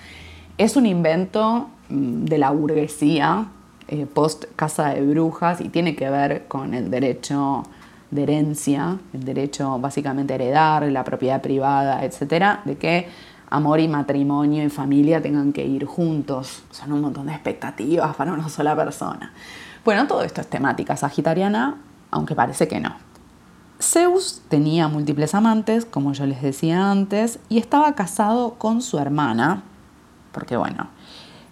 Es 0.57 0.77
un 0.77 0.87
invento 0.87 1.69
mm, 1.88 2.25
de 2.25 2.38
la 2.38 2.50
burguesía 2.50 3.47
eh, 3.91 4.05
post 4.05 4.45
casa 4.55 4.91
de 4.91 5.00
brujas 5.00 5.62
y 5.62 5.71
tiene 5.71 5.97
que 5.97 6.11
ver 6.11 6.45
con 6.47 6.75
el 6.75 6.91
derecho 6.91 7.62
de 8.11 8.23
herencia, 8.23 8.99
el 9.15 9.25
derecho 9.25 9.79
básicamente 9.79 10.35
a 10.35 10.37
heredar, 10.37 10.83
la 10.85 11.05
propiedad 11.05 11.41
privada, 11.41 12.05
etcétera, 12.05 12.61
de 12.67 12.77
que 12.77 13.09
amor 13.49 13.81
y 13.81 13.88
matrimonio 13.88 14.62
y 14.62 14.69
familia 14.69 15.23
tengan 15.23 15.55
que 15.55 15.65
ir 15.65 15.87
juntos. 15.87 16.65
Son 16.71 16.93
un 16.93 17.00
montón 17.00 17.29
de 17.29 17.33
expectativas 17.33 18.15
para 18.15 18.35
una 18.35 18.50
sola 18.50 18.77
persona. 18.77 19.33
Bueno, 19.87 20.07
todo 20.07 20.23
esto 20.23 20.43
es 20.43 20.49
temática 20.49 20.95
sagitariana, 20.95 21.77
aunque 22.11 22.35
parece 22.35 22.69
que 22.69 22.81
no. 22.81 22.95
Zeus 23.81 24.43
tenía 24.49 24.89
múltiples 24.89 25.35
amantes, 25.35 25.85
como 25.85 26.13
yo 26.13 26.27
les 26.27 26.43
decía 26.43 26.91
antes, 26.91 27.39
y 27.49 27.59
estaba 27.59 27.95
casado 27.95 28.55
con 28.55 28.83
su 28.83 28.99
hermana, 28.99 29.63
porque 30.33 30.57
bueno, 30.57 30.89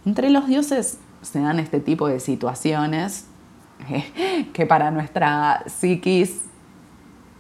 entre 0.05 0.31
los 0.31 0.47
dioses 0.47 0.99
se 1.23 1.41
dan 1.41 1.61
este 1.61 1.81
tipo 1.81 2.09
de 2.09 2.19
situaciones 2.21 3.27
que 4.53 4.67
para 4.67 4.91
nuestra 4.91 5.63
psiquis 5.67 6.43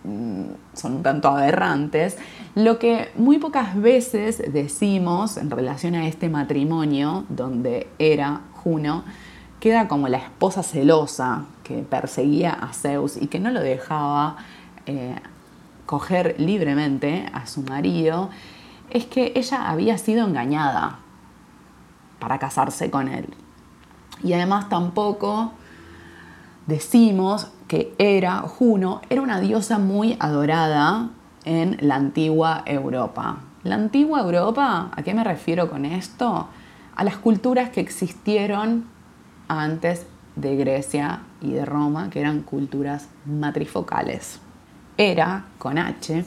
mm, 0.05 0.45
son 0.75 0.97
un 0.97 1.03
tanto 1.03 1.29
aberrantes, 1.29 2.17
lo 2.55 2.79
que 2.79 3.11
muy 3.17 3.39
pocas 3.39 3.81
veces 3.81 4.43
decimos 4.53 5.37
en 5.37 5.51
relación 5.51 5.95
a 5.97 6.07
este 6.07 6.29
matrimonio 6.29 7.25
donde 7.29 7.89
era 7.99 8.43
Juno, 8.53 9.05
queda 9.59 9.89
como 9.89 10.07
la 10.09 10.19
esposa 10.19 10.63
celosa 10.63 11.47
que 11.65 11.83
perseguía 11.83 12.53
a 12.53 12.73
Zeus 12.73 13.17
y 13.21 13.27
que 13.27 13.41
no 13.41 13.51
lo 13.51 13.61
dejaba 13.61 14.37
eh, 14.87 15.17
coger 15.87 16.35
libremente 16.39 17.29
a 17.33 17.47
su 17.47 17.63
marido 17.63 18.31
es 18.91 19.07
que 19.07 19.33
ella 19.35 19.69
había 19.71 19.99
sido 19.99 20.27
engañada 20.27 20.99
para 22.19 22.39
casarse 22.39 22.91
con 22.91 23.09
él. 23.09 23.35
Y 24.23 24.33
además 24.33 24.69
tampoco 24.69 25.53
decimos 26.67 27.53
que 27.69 27.95
era 27.99 28.39
Juno, 28.41 29.01
era 29.11 29.23
una 29.23 29.41
diosa 29.41 29.79
muy 29.79 30.17
adorada 30.21 31.11
en 31.45 31.77
la 31.81 31.97
antigua 31.97 32.63
Europa. 32.67 33.39
La 33.63 33.75
antigua 33.75 34.21
Europa, 34.21 34.91
¿a 34.95 35.03
qué 35.03 35.15
me 35.15 35.25
refiero 35.25 35.69
con 35.69 35.85
esto? 35.85 36.49
A 36.95 37.05
las 37.05 37.17
culturas 37.17 37.71
que 37.71 37.81
existieron 37.81 38.87
antes 39.49 40.07
de 40.37 40.57
Grecia 40.57 41.23
y 41.41 41.53
de 41.53 41.65
Roma, 41.65 42.11
que 42.11 42.21
eran 42.21 42.43
culturas 42.43 43.09
matrifocales 43.25 44.41
era, 44.97 45.45
con 45.59 45.79
H, 45.79 46.25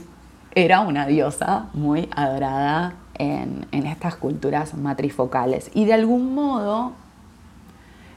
era 0.53 0.81
una 0.81 1.05
diosa 1.05 1.67
muy 1.73 2.09
adorada 2.15 2.93
en, 3.15 3.67
estas 3.71 4.15
culturas 4.15 4.73
matrifocales. 4.73 5.71
Y 5.73 5.85
de 5.85 5.93
algún 5.93 6.33
modo 6.33 6.93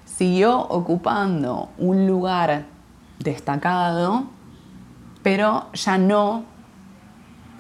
siguió 0.04 0.61
ocupando 0.61 1.68
un 1.78 2.06
lugar 2.06 2.64
destacado, 3.18 4.25
pero 5.23 5.66
ya 5.75 5.99
no 5.99 6.44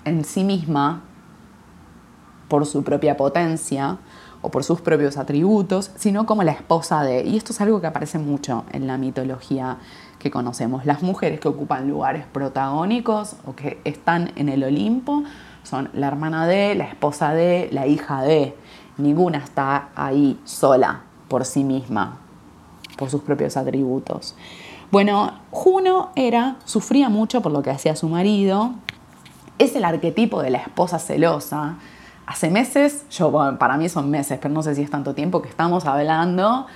en 0.04 0.24
sí 0.24 0.44
misma 0.44 1.02
por 2.52 2.66
su 2.66 2.84
propia 2.84 3.16
potencia 3.16 3.96
o 4.42 4.50
por 4.50 4.62
sus 4.62 4.82
propios 4.82 5.16
atributos, 5.16 5.90
sino 5.96 6.26
como 6.26 6.42
la 6.42 6.52
esposa 6.52 7.02
de, 7.02 7.24
y 7.24 7.38
esto 7.38 7.54
es 7.54 7.62
algo 7.62 7.80
que 7.80 7.86
aparece 7.86 8.18
mucho 8.18 8.66
en 8.72 8.86
la 8.86 8.98
mitología 8.98 9.78
que 10.18 10.30
conocemos. 10.30 10.84
Las 10.84 11.02
mujeres 11.02 11.40
que 11.40 11.48
ocupan 11.48 11.88
lugares 11.88 12.26
protagónicos 12.30 13.36
o 13.46 13.56
que 13.56 13.80
están 13.84 14.32
en 14.36 14.50
el 14.50 14.64
Olimpo 14.64 15.24
son 15.62 15.88
la 15.94 16.08
hermana 16.08 16.46
de, 16.46 16.74
la 16.74 16.84
esposa 16.84 17.32
de, 17.32 17.70
la 17.72 17.86
hija 17.86 18.20
de. 18.20 18.54
Ninguna 18.98 19.38
está 19.38 19.88
ahí 19.96 20.38
sola 20.44 21.04
por 21.28 21.46
sí 21.46 21.64
misma, 21.64 22.18
por 22.98 23.08
sus 23.08 23.22
propios 23.22 23.56
atributos. 23.56 24.36
Bueno, 24.90 25.32
Juno 25.50 26.10
era, 26.16 26.56
sufría 26.66 27.08
mucho 27.08 27.40
por 27.40 27.50
lo 27.50 27.62
que 27.62 27.70
hacía 27.70 27.96
su 27.96 28.10
marido, 28.10 28.72
es 29.58 29.74
el 29.74 29.86
arquetipo 29.86 30.42
de 30.42 30.50
la 30.50 30.58
esposa 30.58 30.98
celosa. 30.98 31.76
Hace 32.32 32.48
meses, 32.48 33.04
yo, 33.10 33.30
para 33.58 33.76
mí 33.76 33.90
son 33.90 34.08
meses, 34.08 34.38
pero 34.40 34.54
no 34.54 34.62
sé 34.62 34.74
si 34.74 34.80
es 34.80 34.90
tanto 34.90 35.12
tiempo 35.12 35.42
que 35.42 35.50
estamos 35.50 35.84
hablando 35.84 36.66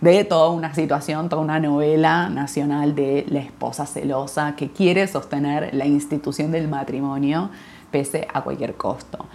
de 0.00 0.24
toda 0.24 0.48
una 0.48 0.74
situación, 0.74 1.28
toda 1.28 1.42
una 1.42 1.60
novela 1.60 2.30
nacional 2.30 2.94
de 2.94 3.26
la 3.28 3.40
esposa 3.40 3.84
celosa 3.84 4.56
que 4.56 4.70
quiere 4.70 5.06
sostener 5.06 5.74
la 5.74 5.84
institución 5.84 6.50
del 6.50 6.66
matrimonio 6.66 7.50
pese 7.90 8.26
a 8.32 8.40
cualquier 8.40 8.74
costo. 8.78 9.26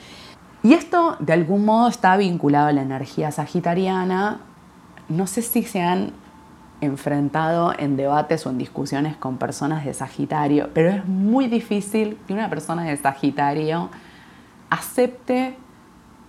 Y 0.64 0.74
esto 0.74 1.16
de 1.20 1.34
algún 1.34 1.64
modo 1.64 1.90
está 1.90 2.18
vinculado 2.18 2.70
a 2.70 2.74
la 2.74 2.82
energía 2.82 3.30
sagitariana. 3.30 4.40
No 5.10 5.28
sé 5.28 5.44
si 5.44 5.62
se 5.62 5.84
han 5.84 6.12
enfrentado 6.82 7.72
en 7.78 7.98
debates 7.98 8.48
o 8.48 8.50
en 8.50 8.58
discusiones 8.58 9.16
con 9.16 9.38
personas 9.38 9.86
de 9.86 9.94
Sagitario, 9.94 10.72
pero 10.74 10.90
es 10.90 11.06
muy 11.06 11.46
difícil 11.46 12.18
que 12.26 12.34
una 12.34 12.50
persona 12.50 12.84
de 12.84 12.98
Sagitario 12.98 13.92
acepte 14.72 15.56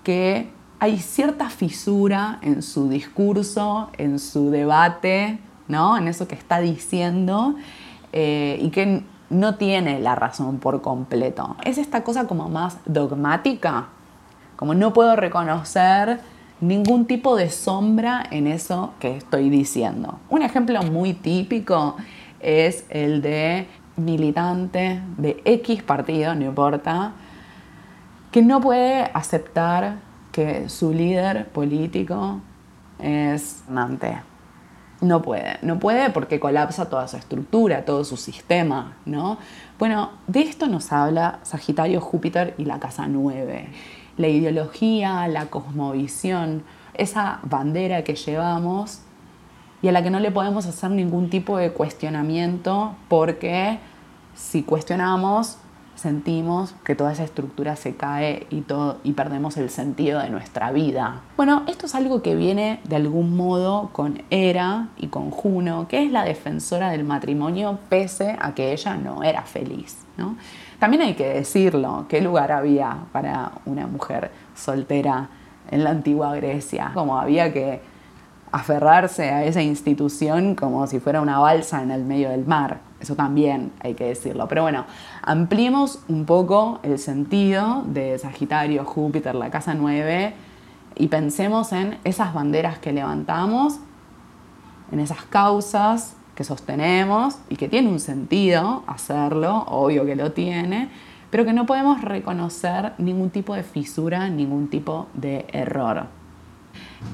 que 0.08 0.48
hay 0.80 1.00
cierta 1.00 1.50
fisura 1.50 2.38
en 2.40 2.62
su 2.62 2.88
discurso, 2.88 3.90
en 3.98 4.18
su 4.18 4.48
debate, 4.48 5.38
¿no? 5.68 5.98
en 5.98 6.08
eso 6.08 6.26
que 6.26 6.34
está 6.34 6.60
diciendo 6.60 7.56
eh, 8.14 8.58
y 8.58 8.70
que 8.70 9.02
no 9.28 9.56
tiene 9.56 10.00
la 10.00 10.14
razón 10.14 10.60
por 10.60 10.80
completo. 10.80 11.56
Es 11.62 11.76
esta 11.76 12.04
cosa 12.04 12.26
como 12.26 12.48
más 12.48 12.78
dogmática, 12.86 13.88
como 14.56 14.72
no 14.72 14.94
puedo 14.94 15.14
reconocer 15.14 16.20
ningún 16.62 17.04
tipo 17.04 17.36
de 17.36 17.50
sombra 17.50 18.24
en 18.30 18.46
eso 18.46 18.94
que 18.98 19.14
estoy 19.14 19.50
diciendo. 19.50 20.20
Un 20.30 20.40
ejemplo 20.40 20.82
muy 20.84 21.12
típico 21.12 21.96
es 22.40 22.86
el 22.88 23.20
de 23.20 23.66
militante 23.96 25.02
de 25.18 25.42
X 25.44 25.82
partido, 25.82 26.34
no 26.34 26.46
importa, 26.46 27.12
que 28.30 28.42
no 28.42 28.60
puede 28.60 29.04
aceptar 29.14 29.96
que 30.32 30.68
su 30.68 30.92
líder 30.92 31.48
político 31.48 32.40
es 32.98 33.64
Nante. 33.68 34.20
No 35.00 35.22
puede, 35.22 35.58
no 35.62 35.78
puede 35.78 36.10
porque 36.10 36.40
colapsa 36.40 36.88
toda 36.88 37.06
su 37.06 37.16
estructura, 37.16 37.84
todo 37.84 38.04
su 38.04 38.16
sistema, 38.16 38.96
¿no? 39.06 39.38
Bueno, 39.78 40.10
de 40.26 40.40
esto 40.40 40.66
nos 40.66 40.92
habla 40.92 41.38
Sagitario, 41.44 42.00
Júpiter 42.00 42.54
y 42.58 42.64
la 42.64 42.80
casa 42.80 43.06
9. 43.06 43.68
la 44.16 44.26
ideología, 44.26 45.28
la 45.28 45.46
cosmovisión, 45.46 46.64
esa 46.94 47.38
bandera 47.44 48.02
que 48.02 48.16
llevamos 48.16 49.02
y 49.80 49.86
a 49.86 49.92
la 49.92 50.02
que 50.02 50.10
no 50.10 50.18
le 50.18 50.32
podemos 50.32 50.66
hacer 50.66 50.90
ningún 50.90 51.30
tipo 51.30 51.56
de 51.56 51.72
cuestionamiento 51.72 52.96
porque 53.08 53.78
si 54.34 54.64
cuestionamos 54.64 55.58
sentimos 55.98 56.74
que 56.84 56.94
toda 56.94 57.12
esa 57.12 57.24
estructura 57.24 57.74
se 57.74 57.96
cae 57.96 58.46
y, 58.50 58.60
todo, 58.60 58.98
y 59.02 59.14
perdemos 59.14 59.56
el 59.56 59.68
sentido 59.68 60.20
de 60.20 60.30
nuestra 60.30 60.70
vida. 60.70 61.22
Bueno, 61.36 61.64
esto 61.66 61.86
es 61.86 61.94
algo 61.96 62.22
que 62.22 62.36
viene 62.36 62.80
de 62.84 62.96
algún 62.96 63.36
modo 63.36 63.90
con 63.92 64.22
Hera 64.30 64.88
y 64.96 65.08
con 65.08 65.30
Juno, 65.30 65.88
que 65.88 66.04
es 66.04 66.12
la 66.12 66.24
defensora 66.24 66.90
del 66.90 67.02
matrimonio 67.02 67.80
pese 67.88 68.36
a 68.40 68.54
que 68.54 68.72
ella 68.72 68.96
no 68.96 69.24
era 69.24 69.42
feliz. 69.42 69.98
¿no? 70.16 70.36
También 70.78 71.02
hay 71.02 71.14
que 71.14 71.28
decirlo, 71.28 72.06
¿qué 72.08 72.20
lugar 72.20 72.52
había 72.52 72.96
para 73.10 73.50
una 73.66 73.88
mujer 73.88 74.30
soltera 74.54 75.28
en 75.68 75.82
la 75.82 75.90
antigua 75.90 76.34
Grecia? 76.36 76.92
Como 76.94 77.18
había 77.18 77.52
que 77.52 77.80
aferrarse 78.52 79.30
a 79.30 79.44
esa 79.44 79.62
institución 79.62 80.54
como 80.54 80.86
si 80.86 81.00
fuera 81.00 81.20
una 81.20 81.38
balsa 81.38 81.82
en 81.82 81.90
el 81.90 82.04
medio 82.04 82.30
del 82.30 82.46
mar. 82.46 82.87
Eso 83.00 83.14
también 83.14 83.72
hay 83.80 83.94
que 83.94 84.04
decirlo. 84.04 84.48
Pero 84.48 84.62
bueno, 84.62 84.84
ampliemos 85.22 86.00
un 86.08 86.24
poco 86.24 86.80
el 86.82 86.98
sentido 86.98 87.84
de 87.86 88.18
Sagitario, 88.18 88.84
Júpiter, 88.84 89.34
la 89.34 89.50
casa 89.50 89.74
9 89.74 90.34
y 90.96 91.06
pensemos 91.08 91.72
en 91.72 91.98
esas 92.02 92.34
banderas 92.34 92.78
que 92.78 92.92
levantamos, 92.92 93.78
en 94.90 94.98
esas 95.00 95.22
causas 95.24 96.16
que 96.34 96.42
sostenemos 96.44 97.38
y 97.48 97.56
que 97.56 97.68
tiene 97.68 97.88
un 97.88 98.00
sentido 98.00 98.82
hacerlo, 98.86 99.64
obvio 99.68 100.04
que 100.04 100.16
lo 100.16 100.32
tiene, 100.32 100.88
pero 101.30 101.44
que 101.44 101.52
no 101.52 101.66
podemos 101.66 102.00
reconocer 102.00 102.92
ningún 102.98 103.30
tipo 103.30 103.54
de 103.54 103.62
fisura, 103.62 104.28
ningún 104.28 104.68
tipo 104.68 105.06
de 105.14 105.46
error. 105.52 106.06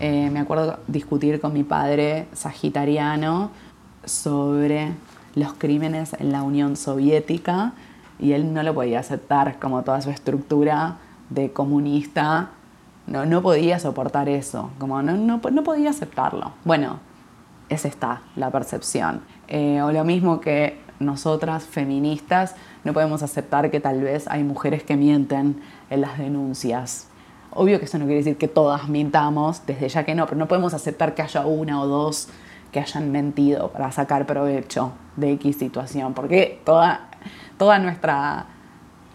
Eh, 0.01 0.31
me 0.33 0.41
acuerdo 0.41 0.79
discutir 0.87 1.41
con 1.41 1.53
mi 1.53 1.63
padre 1.63 2.27
sagitariano 2.33 3.51
sobre 4.05 4.93
los 5.35 5.55
crímenes 5.55 6.15
en 6.19 6.33
la 6.33 6.43
Unión 6.43 6.77
Soviética 6.77 7.73
y 8.19 8.33
él 8.33 8.53
no 8.53 8.63
lo 8.63 8.75
podía 8.75 9.01
aceptar 9.01 9.59
como 9.59 9.83
toda 9.83 10.01
su 10.01 10.11
estructura 10.11 10.99
de 11.31 11.53
comunista. 11.53 12.51
No, 13.07 13.27
no 13.27 13.43
podía 13.43 13.79
soportar 13.79 14.29
eso, 14.29 14.71
como 14.79 15.03
no, 15.03 15.17
no, 15.17 15.41
no 15.51 15.65
podía 15.65 15.91
aceptarlo. 15.91 16.53
Bueno, 16.65 17.01
es 17.69 17.85
esta 17.85 18.23
la 18.37 18.51
percepción. 18.51 19.23
Eh, 19.49 19.83
o 19.83 19.93
lo 19.93 20.05
mismo 20.05 20.41
que 20.41 20.79
nosotras, 21.01 21.65
feministas, 21.65 22.55
no 22.85 22.93
podemos 22.93 23.23
aceptar 23.23 23.71
que 23.71 23.81
tal 23.81 24.01
vez 24.01 24.27
hay 24.29 24.45
mujeres 24.45 24.85
que 24.85 24.97
mienten 24.97 25.61
en 25.91 26.01
las 26.01 26.19
denuncias. 26.19 27.09
Obvio 27.51 27.79
que 27.79 27.85
eso 27.85 27.99
no 27.99 28.05
quiere 28.05 28.19
decir 28.19 28.37
que 28.37 28.49
todas 28.49 28.89
mintamos, 28.89 29.63
desde 29.67 29.89
ya 29.89 30.05
que 30.05 30.15
no, 30.15 30.27
pero 30.27 30.39
no 30.39 30.49
podemos 30.49 30.75
aceptar 30.75 31.15
que 31.15 31.23
haya 31.23 31.47
una 31.47 31.81
o 31.81 31.87
dos 31.87 32.29
que 32.75 32.81
hayan 32.81 33.13
mentido 33.13 33.69
para 33.69 33.93
sacar 33.93 34.27
provecho 34.27 34.91
de 35.15 35.31
X 35.35 35.59
situación, 35.59 36.13
porque 36.13 36.61
toda, 36.65 37.09
toda 37.57 37.79
nuestra 37.79 38.47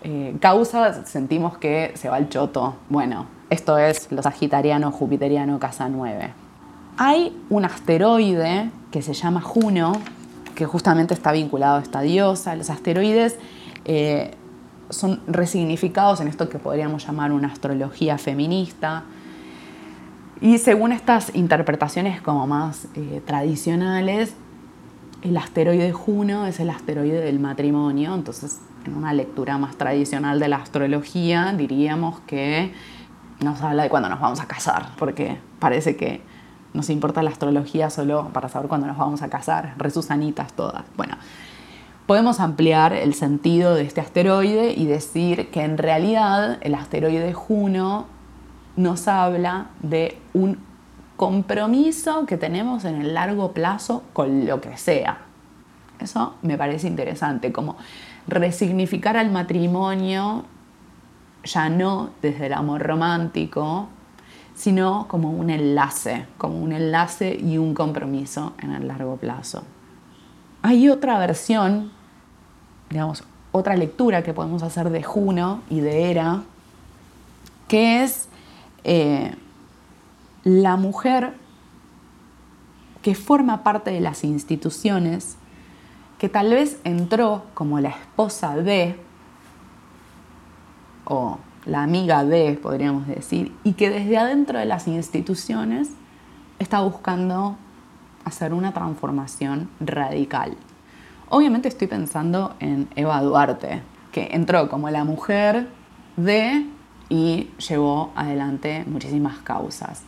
eh, 0.01 0.37
causa 0.39 1.05
sentimos 1.05 1.57
que 1.57 1.91
se 1.95 2.07
va 2.07 2.15
al 2.15 2.29
choto. 2.29 2.77
Bueno, 2.87 3.25
esto 3.49 3.77
es 3.77 4.09
lo 4.13 4.23
sagitariano, 4.23 4.91
jupiteriano, 4.91 5.59
casa 5.59 5.89
9. 5.89 6.29
Hay 6.95 7.37
un 7.49 7.65
asteroide 7.65 8.71
que 8.91 9.01
se 9.01 9.11
llama 9.13 9.41
Juno, 9.41 9.91
que 10.55 10.65
justamente 10.65 11.13
está 11.13 11.33
vinculado 11.33 11.79
a 11.79 11.81
esta 11.81 11.99
diosa. 11.99 12.55
Los 12.55 12.69
asteroides 12.69 13.37
eh, 13.83 14.35
son 14.89 15.19
resignificados 15.27 16.21
en 16.21 16.29
esto 16.29 16.47
que 16.47 16.59
podríamos 16.59 17.05
llamar 17.05 17.33
una 17.33 17.49
astrología 17.49 18.17
feminista. 18.17 19.03
Y 20.41 20.57
según 20.57 20.93
estas 20.93 21.35
interpretaciones 21.35 22.21
como 22.21 22.47
más 22.47 22.87
eh, 22.95 23.21
tradicionales, 23.25 24.33
el 25.21 25.35
asteroide 25.35 25.91
Juno 25.91 26.45
es 26.45 26.61
el 26.61 26.69
asteroide 26.69 27.19
del 27.19 27.39
matrimonio, 27.39 28.15
entonces 28.15 28.61
en 28.85 28.95
una 28.95 29.13
lectura 29.13 29.57
más 29.57 29.75
tradicional 29.75 30.39
de 30.39 30.47
la 30.47 30.57
astrología 30.57 31.53
diríamos 31.57 32.21
que 32.21 32.73
nos 33.41 33.61
habla 33.61 33.83
de 33.83 33.89
cuándo 33.89 34.07
nos 34.07 34.21
vamos 34.21 34.39
a 34.39 34.47
casar, 34.47 34.91
porque 34.97 35.37
parece 35.59 35.97
que 35.97 36.21
nos 36.73 36.89
importa 36.89 37.21
la 37.21 37.31
astrología 37.31 37.89
solo 37.89 38.29
para 38.31 38.47
saber 38.47 38.69
cuándo 38.69 38.87
nos 38.87 38.97
vamos 38.97 39.21
a 39.21 39.29
casar, 39.29 39.73
resusanitas 39.77 40.53
todas. 40.53 40.83
Bueno, 40.95 41.17
podemos 42.05 42.39
ampliar 42.39 42.93
el 42.93 43.13
sentido 43.13 43.75
de 43.75 43.83
este 43.83 43.99
asteroide 43.99 44.71
y 44.71 44.85
decir 44.85 45.49
que 45.51 45.63
en 45.63 45.77
realidad 45.77 46.59
el 46.61 46.75
asteroide 46.75 47.33
Juno 47.33 48.05
nos 48.79 49.09
habla 49.09 49.67
de 49.81 50.17
un 50.33 50.57
compromiso 51.17 52.25
que 52.25 52.37
tenemos 52.37 52.85
en 52.85 52.95
el 53.01 53.13
largo 53.13 53.51
plazo 53.51 54.03
con 54.13 54.45
lo 54.45 54.61
que 54.61 54.77
sea. 54.77 55.17
Eso 55.99 56.35
me 56.43 56.57
parece 56.57 56.87
interesante, 56.87 57.51
como 57.51 57.75
resignificar 58.25 59.17
al 59.17 59.31
matrimonio 59.31 60.45
ya 61.43 61.67
no 61.67 62.11
desde 62.21 62.45
el 62.45 62.53
amor 62.53 62.81
romántico, 62.81 63.89
sino 64.55 65.09
como 65.09 65.31
un 65.31 65.49
enlace, 65.49 66.25
como 66.37 66.57
un 66.57 66.71
enlace 66.71 67.37
y 67.37 67.57
un 67.57 67.73
compromiso 67.73 68.53
en 68.59 68.71
el 68.71 68.87
largo 68.87 69.17
plazo. 69.17 69.63
Hay 70.61 70.87
otra 70.87 71.19
versión, 71.19 71.91
digamos, 72.89 73.25
otra 73.51 73.75
lectura 73.75 74.23
que 74.23 74.33
podemos 74.33 74.63
hacer 74.63 74.89
de 74.89 75.03
Juno 75.03 75.63
y 75.69 75.81
de 75.81 76.09
Hera, 76.09 76.43
que 77.67 78.03
es 78.03 78.28
eh, 78.83 79.35
la 80.43 80.77
mujer 80.77 81.33
que 83.01 83.15
forma 83.15 83.63
parte 83.63 83.91
de 83.91 84.01
las 84.01 84.23
instituciones, 84.23 85.37
que 86.17 86.29
tal 86.29 86.49
vez 86.49 86.79
entró 86.83 87.43
como 87.53 87.79
la 87.79 87.89
esposa 87.89 88.55
de, 88.55 88.99
o 91.05 91.37
la 91.65 91.83
amiga 91.83 92.23
de, 92.23 92.59
podríamos 92.61 93.07
decir, 93.07 93.53
y 93.63 93.73
que 93.73 93.89
desde 93.89 94.17
adentro 94.17 94.59
de 94.59 94.65
las 94.65 94.87
instituciones 94.87 95.89
está 96.59 96.81
buscando 96.81 97.57
hacer 98.25 98.53
una 98.53 98.73
transformación 98.73 99.69
radical. 99.79 100.57
Obviamente 101.29 101.67
estoy 101.67 101.87
pensando 101.87 102.55
en 102.59 102.89
Eva 102.95 103.21
Duarte, 103.21 103.81
que 104.11 104.29
entró 104.31 104.69
como 104.69 104.89
la 104.89 105.03
mujer 105.03 105.67
de 106.17 106.65
y 107.09 107.49
llevó 107.67 108.11
adelante 108.15 108.85
muchísimas 108.87 109.39
causas. 109.39 110.03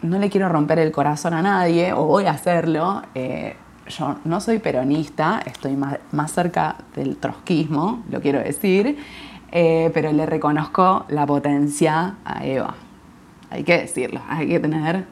No 0.00 0.18
le 0.18 0.30
quiero 0.30 0.48
romper 0.48 0.78
el 0.80 0.90
corazón 0.90 1.34
a 1.34 1.42
nadie, 1.42 1.92
o 1.92 2.06
voy 2.06 2.26
a 2.26 2.32
hacerlo. 2.32 3.02
Eh, 3.14 3.54
yo 3.86 4.16
no 4.24 4.40
soy 4.40 4.58
peronista, 4.58 5.42
estoy 5.44 5.76
más, 5.76 5.98
más, 6.10 6.32
cerca 6.32 6.76
del 6.96 7.16
trotskismo, 7.16 8.02
lo 8.10 8.20
quiero 8.20 8.40
decir, 8.40 8.96
eh, 9.50 9.90
pero 9.92 10.12
le 10.12 10.24
reconozco 10.26 11.04
la 11.08 11.26
potencia 11.26 12.16
a 12.24 12.44
Eva. 12.44 12.74
Hay 13.50 13.64
que 13.64 13.78
decirlo, 13.78 14.22
hay 14.28 14.48
que 14.48 14.58
tener 14.58 15.04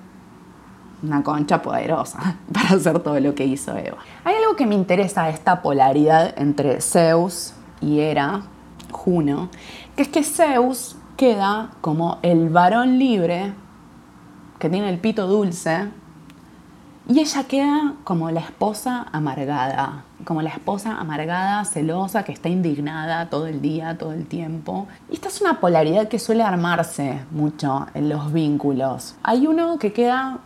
una 1.02 1.22
concha 1.22 1.60
poderosa 1.62 2.36
para 2.52 2.70
hacer 2.70 2.98
todo 3.00 3.18
lo 3.20 3.34
que 3.34 3.44
hizo 3.44 3.76
Eva. 3.76 3.98
Hay 4.24 4.34
algo 4.36 4.56
que 4.56 4.66
me 4.66 4.74
interesa 4.74 5.28
esta 5.28 5.62
polaridad 5.62 6.34
entre 6.38 6.80
Zeus 6.80 7.54
y 7.80 8.00
Hera, 8.00 8.42
Juno, 8.90 9.50
que 9.94 10.02
es 10.02 10.08
que 10.08 10.22
Zeus 10.22 10.96
queda 11.20 11.72
como 11.82 12.16
el 12.22 12.48
varón 12.48 12.98
libre 12.98 13.52
que 14.58 14.70
tiene 14.70 14.88
el 14.88 14.98
pito 14.98 15.26
dulce 15.26 15.90
y 17.10 17.20
ella 17.20 17.44
queda 17.44 17.92
como 18.04 18.30
la 18.30 18.40
esposa 18.40 19.06
amargada, 19.12 20.04
como 20.24 20.40
la 20.40 20.48
esposa 20.48 20.96
amargada, 20.96 21.66
celosa, 21.66 22.22
que 22.22 22.32
está 22.32 22.48
indignada 22.48 23.28
todo 23.28 23.48
el 23.48 23.60
día, 23.60 23.98
todo 23.98 24.12
el 24.14 24.24
tiempo. 24.24 24.88
Y 25.10 25.14
esta 25.16 25.28
es 25.28 25.42
una 25.42 25.60
polaridad 25.60 26.08
que 26.08 26.18
suele 26.18 26.42
armarse 26.42 27.20
mucho 27.32 27.86
en 27.92 28.08
los 28.08 28.32
vínculos. 28.32 29.14
Hay 29.22 29.46
uno 29.46 29.78
que 29.78 29.92
queda 29.92 30.38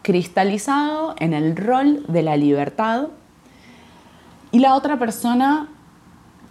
cristalizado 0.00 1.14
en 1.18 1.34
el 1.34 1.54
rol 1.54 2.02
de 2.08 2.22
la 2.22 2.38
libertad 2.38 3.08
y 4.52 4.60
la 4.60 4.74
otra 4.74 4.98
persona 4.98 5.68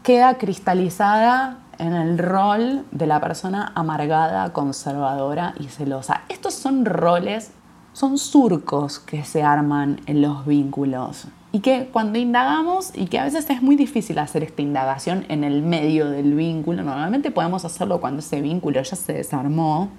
queda 0.03 0.37
cristalizada 0.37 1.62
en 1.79 1.93
el 1.93 2.17
rol 2.17 2.85
de 2.91 3.07
la 3.07 3.19
persona 3.19 3.71
amargada, 3.75 4.53
conservadora 4.53 5.53
y 5.59 5.65
celosa. 5.65 6.21
Estos 6.29 6.53
son 6.53 6.85
roles, 6.85 7.51
son 7.93 8.17
surcos 8.17 8.99
que 8.99 9.23
se 9.23 9.43
arman 9.43 10.01
en 10.05 10.21
los 10.21 10.45
vínculos 10.45 11.27
y 11.53 11.59
que 11.59 11.87
cuando 11.93 12.17
indagamos, 12.17 12.91
y 12.95 13.05
que 13.05 13.19
a 13.19 13.25
veces 13.25 13.47
es 13.47 13.61
muy 13.61 13.75
difícil 13.75 14.17
hacer 14.17 14.41
esta 14.43 14.63
indagación 14.63 15.23
en 15.29 15.43
el 15.43 15.61
medio 15.61 16.09
del 16.09 16.33
vínculo, 16.33 16.81
normalmente 16.81 17.29
podemos 17.29 17.63
hacerlo 17.63 18.01
cuando 18.01 18.21
ese 18.21 18.41
vínculo 18.41 18.81
ya 18.81 18.95
se 18.95 19.13
desarmó, 19.13 19.89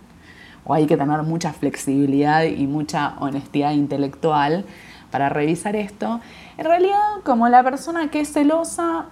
o 0.65 0.75
hay 0.75 0.87
que 0.87 0.97
tener 0.97 1.23
mucha 1.23 1.53
flexibilidad 1.53 2.43
y 2.43 2.67
mucha 2.67 3.15
honestidad 3.21 3.71
intelectual 3.71 4.65
para 5.13 5.29
revisar 5.29 5.77
esto, 5.77 6.21
en 6.59 6.65
realidad 6.65 7.21
como 7.25 7.49
la 7.49 7.63
persona 7.63 8.11
que 8.11 8.19
es 8.19 8.33
celosa 8.33 9.07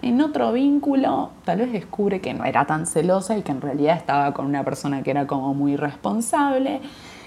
En 0.00 0.20
otro 0.20 0.52
vínculo, 0.52 1.30
tal 1.44 1.58
vez 1.58 1.72
descubre 1.72 2.20
que 2.20 2.32
no 2.32 2.44
era 2.44 2.64
tan 2.66 2.86
celosa 2.86 3.36
y 3.36 3.42
que 3.42 3.50
en 3.52 3.60
realidad 3.60 3.96
estaba 3.96 4.32
con 4.32 4.46
una 4.46 4.62
persona 4.64 5.02
que 5.02 5.10
era 5.10 5.26
como 5.26 5.54
muy 5.54 5.76
responsable. 5.76 6.80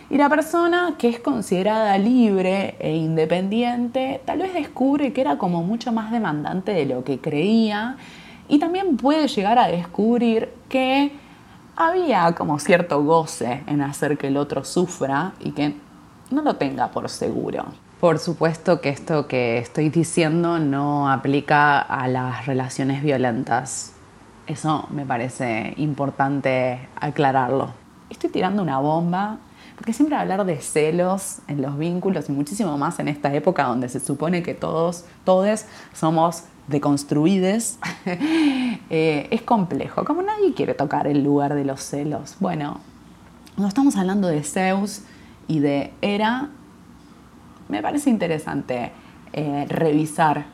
Y 0.09 0.17
la 0.17 0.29
persona 0.29 0.95
que 0.97 1.09
es 1.09 1.19
considerada 1.19 1.97
libre 1.97 2.75
e 2.79 2.95
independiente, 2.95 4.21
tal 4.25 4.39
vez 4.39 4.53
descubre 4.53 5.13
que 5.13 5.21
era 5.21 5.37
como 5.37 5.63
mucho 5.63 5.91
más 5.91 6.11
demandante 6.11 6.73
de 6.73 6.85
lo 6.85 7.03
que 7.03 7.19
creía. 7.19 7.97
Y 8.47 8.59
también 8.59 8.97
puede 8.97 9.27
llegar 9.27 9.57
a 9.59 9.67
descubrir 9.67 10.49
que 10.69 11.11
había 11.75 12.33
como 12.35 12.59
cierto 12.59 13.03
goce 13.03 13.63
en 13.67 13.81
hacer 13.81 14.17
que 14.17 14.27
el 14.27 14.37
otro 14.37 14.63
sufra 14.63 15.33
y 15.39 15.51
que 15.51 15.75
no 16.29 16.41
lo 16.41 16.55
tenga 16.55 16.89
por 16.89 17.09
seguro. 17.09 17.65
Por 18.01 18.17
supuesto 18.17 18.81
que 18.81 18.89
esto 18.89 19.27
que 19.27 19.59
estoy 19.59 19.89
diciendo 19.89 20.57
no 20.57 21.11
aplica 21.11 21.77
a 21.79 22.07
las 22.07 22.47
relaciones 22.47 23.03
violentas. 23.03 23.93
Eso 24.47 24.87
me 24.89 25.05
parece 25.05 25.75
importante 25.77 26.89
aclararlo. 26.99 27.73
Estoy 28.09 28.31
tirando 28.31 28.63
una 28.63 28.79
bomba 28.79 29.37
porque 29.75 29.93
siempre 29.93 30.15
hablar 30.15 30.45
de 30.45 30.59
celos 30.61 31.41
en 31.47 31.61
los 31.61 31.77
vínculos 31.77 32.27
y 32.27 32.31
muchísimo 32.31 32.75
más 32.75 32.97
en 32.97 33.07
esta 33.07 33.31
época 33.35 33.65
donde 33.65 33.87
se 33.87 33.99
supone 33.99 34.41
que 34.41 34.55
todos, 34.55 35.05
todos 35.23 35.65
somos 35.93 36.45
deconstruides, 36.69 37.77
eh, 38.89 39.27
es 39.29 39.43
complejo. 39.43 40.05
Como 40.05 40.23
nadie 40.23 40.55
quiere 40.55 40.73
tocar 40.73 41.05
el 41.05 41.23
lugar 41.23 41.53
de 41.53 41.65
los 41.65 41.81
celos. 41.81 42.35
Bueno, 42.39 42.79
cuando 43.53 43.67
estamos 43.67 43.95
hablando 43.95 44.27
de 44.27 44.41
Zeus 44.41 45.01
y 45.47 45.59
de 45.59 45.93
Hera, 46.01 46.49
me 47.71 47.81
parece 47.81 48.09
interesante 48.09 48.91
eh, 49.31 49.65
revisar 49.69 50.45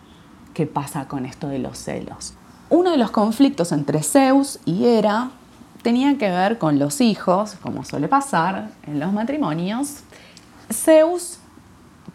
qué 0.54 0.68
pasa 0.68 1.08
con 1.08 1.26
esto 1.26 1.48
de 1.48 1.58
los 1.58 1.78
celos. 1.80 2.36
Uno 2.70 2.92
de 2.92 2.98
los 2.98 3.10
conflictos 3.10 3.72
entre 3.72 4.04
Zeus 4.04 4.60
y 4.66 4.86
Hera 4.86 5.32
tenía 5.82 6.16
que 6.18 6.30
ver 6.30 6.60
con 6.60 6.78
los 6.78 7.02
hijos, 7.02 7.56
como 7.62 7.84
suele 7.84 8.08
pasar 8.08 8.70
en 8.84 9.00
los 9.00 9.12
matrimonios. 9.12 10.04
Zeus 10.72 11.40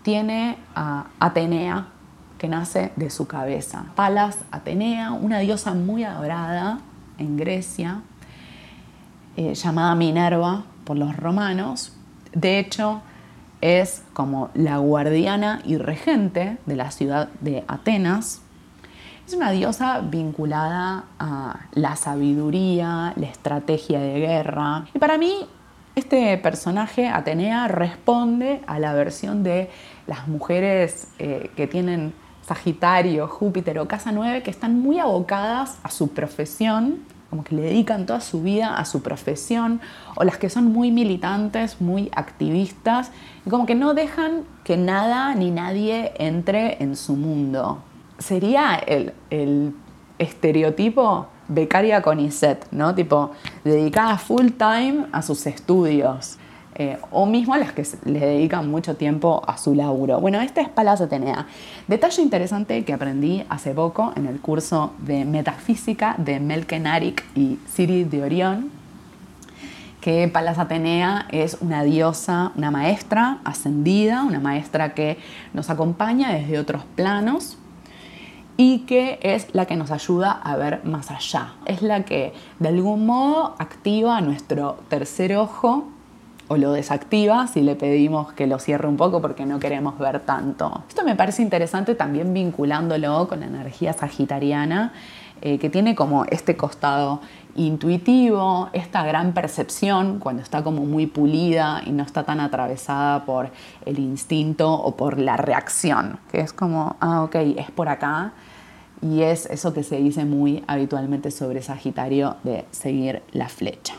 tiene 0.03 0.57
a 0.75 1.07
Atenea, 1.19 1.88
que 2.38 2.47
nace 2.49 2.93
de 2.95 3.11
su 3.11 3.27
cabeza. 3.27 3.87
Palas 3.97 4.38
Atenea, 4.53 5.12
una 5.12 5.41
diosa 5.41 5.75
muy 5.75 6.05
adorada 6.05 6.79
en 7.19 7.37
Grecia, 7.37 8.03
eh, 9.37 9.55
llamada 9.55 9.97
Minerva 9.97 10.65
por 10.85 10.97
los 10.97 11.17
romanos. 11.17 11.93
De 12.33 12.59
hecho, 12.61 13.03
es 13.62 14.03
como 14.12 14.51
la 14.53 14.77
guardiana 14.79 15.62
y 15.64 15.79
regente 15.79 16.59
de 16.66 16.77
la 16.77 16.90
ciudad 16.90 17.29
de 17.40 17.64
Atenas. 17.68 18.42
Es 19.27 19.35
una 19.35 19.53
diosa 19.53 20.01
vinculada 20.01 21.05
a 21.18 21.61
la 21.72 21.96
sabiduría, 21.96 23.14
la 23.16 23.27
estrategia 23.27 24.01
de 24.01 24.18
guerra. 24.18 24.85
Y 24.92 24.98
para 24.98 25.16
mí, 25.16 25.46
este 25.94 26.37
personaje, 26.38 27.09
Atenea, 27.09 27.68
responde 27.68 28.61
a 28.66 28.81
la 28.81 28.92
versión 28.94 29.44
de 29.44 29.70
las 30.09 30.27
mujeres 30.27 31.09
eh, 31.18 31.51
que 31.57 31.68
tienen 31.68 32.12
Sagitario, 32.42 33.29
Júpiter 33.29 33.79
o 33.79 33.87
Casa 33.87 34.11
9, 34.11 34.42
que 34.42 34.51
están 34.51 34.81
muy 34.81 34.98
abocadas 34.98 35.79
a 35.85 35.90
su 35.90 36.09
profesión 36.12 36.98
como 37.33 37.45
que 37.45 37.55
le 37.55 37.62
dedican 37.62 38.05
toda 38.05 38.21
su 38.21 38.42
vida 38.42 38.77
a 38.77 38.85
su 38.85 39.01
profesión, 39.01 39.81
o 40.16 40.23
las 40.23 40.37
que 40.37 40.51
son 40.51 40.66
muy 40.66 40.90
militantes, 40.90 41.81
muy 41.81 42.11
activistas, 42.14 43.11
y 43.47 43.49
como 43.49 43.64
que 43.64 43.75
no 43.75 43.95
dejan 43.95 44.42
que 44.64 44.77
nada 44.77 45.35
ni 45.35 45.51
nadie 45.51 46.12
entre 46.18 46.83
en 46.83 46.95
su 46.95 47.16
mundo. 47.16 47.79
Sería 48.18 48.75
el, 48.75 49.14
el 49.31 49.75
estereotipo 50.18 51.29
becaria 51.49 52.03
con 52.03 52.21
ISET, 52.21 52.66
¿no? 52.71 52.95
Tipo, 52.95 53.31
dedicada 53.64 54.18
full 54.18 54.49
time 54.49 55.07
a 55.11 55.23
sus 55.23 55.47
estudios. 55.47 56.37
Eh, 56.74 56.96
o 57.11 57.26
mismo 57.26 57.52
a 57.52 57.58
las 57.58 57.72
que 57.72 57.87
le 58.06 58.20
dedican 58.20 58.70
mucho 58.70 58.96
tiempo 58.96 59.42
a 59.46 59.58
su 59.58 59.74
laburo. 59.74 60.20
Bueno, 60.20 60.40
esta 60.40 60.62
es 60.62 60.70
Palas 60.70 61.02
Atenea. 61.02 61.46
Detalle 61.87 62.22
interesante 62.22 62.82
que 62.87 62.94
aprendí 62.94 63.44
hace 63.50 63.74
poco 63.74 64.14
en 64.16 64.24
el 64.24 64.40
curso 64.40 64.94
de 65.00 65.26
Metafísica 65.26 66.14
de 66.16 66.40
Melkenarik 66.40 67.24
y 67.35 67.58
Siri 67.68 68.04
de 68.04 68.22
Orión, 68.22 68.70
que 70.00 70.26
Palas 70.28 70.58
Atenea 70.58 71.26
es 71.30 71.58
una 71.61 71.85
diosa, 71.85 72.52
una 72.56 72.70
maestra 72.70 73.40
ascendida, 73.44 74.22
una 74.22 74.40
maestra 74.40 74.94
que 74.94 75.18
nos 75.52 75.68
acompaña 75.68 76.32
desde 76.32 76.58
otros 76.58 76.85
planos 76.96 77.58
y 78.56 78.80
que 78.80 79.18
es 79.22 79.54
la 79.54 79.66
que 79.66 79.76
nos 79.76 79.90
ayuda 79.90 80.32
a 80.32 80.56
ver 80.56 80.82
más 80.85 81.11
allá. 81.11 81.52
Es 81.66 81.82
la 81.82 82.06
que 82.06 82.32
de 82.61 82.68
algún 82.68 83.04
modo 83.04 83.56
activa 83.58 84.22
nuestro 84.22 84.78
tercer 84.88 85.37
ojo 85.37 85.88
o 86.48 86.57
lo 86.57 86.72
desactiva 86.72 87.46
si 87.46 87.62
le 87.62 87.76
pedimos 87.76 88.33
que 88.33 88.46
lo 88.46 88.59
cierre 88.59 88.88
un 88.88 88.96
poco 88.96 89.20
porque 89.20 89.46
no 89.46 89.59
queremos 89.59 89.98
ver 89.98 90.20
tanto. 90.20 90.83
Esto 90.88 91.05
me 91.05 91.16
parece 91.16 91.42
interesante 91.42 91.94
también 91.94 92.35
vinculándolo 92.35 93.28
con 93.28 93.40
la 93.40 93.46
energía 93.46 93.92
sagitariana, 93.92 94.92
eh, 95.40 95.59
que 95.59 95.70
tiene 95.70 95.94
como 95.94 96.24
este 96.26 96.57
costado 96.57 97.20
intuitivo, 97.57 98.70
esta 98.72 99.05
gran 99.05 99.33
percepción 99.33 100.18
cuando 100.18 100.42
está 100.42 100.62
como 100.62 100.85
muy 100.85 101.07
pulida 101.07 101.83
y 101.85 101.90
no 101.90 102.02
está 102.05 102.22
tan 102.22 102.40
atravesada 102.40 103.24
por 103.24 103.50
el 103.85 103.98
instinto 103.98 104.72
o 104.72 104.96
por 104.96 105.18
la 105.18 105.37
reacción, 105.37 106.18
que 106.31 106.40
es 106.40 106.52
como, 106.52 106.96
ah, 107.00 107.22
ok, 107.24 107.35
es 107.57 107.70
por 107.70 107.88
acá. 107.88 108.33
Y 109.02 109.22
es 109.22 109.46
eso 109.46 109.74
que 109.74 109.83
se 109.83 109.96
dice 109.96 110.24
muy 110.24 110.62
habitualmente 110.68 111.33
sobre 111.33 111.61
Sagitario 111.61 112.37
de 112.44 112.64
seguir 112.70 113.22
la 113.33 113.48
flecha. 113.48 113.94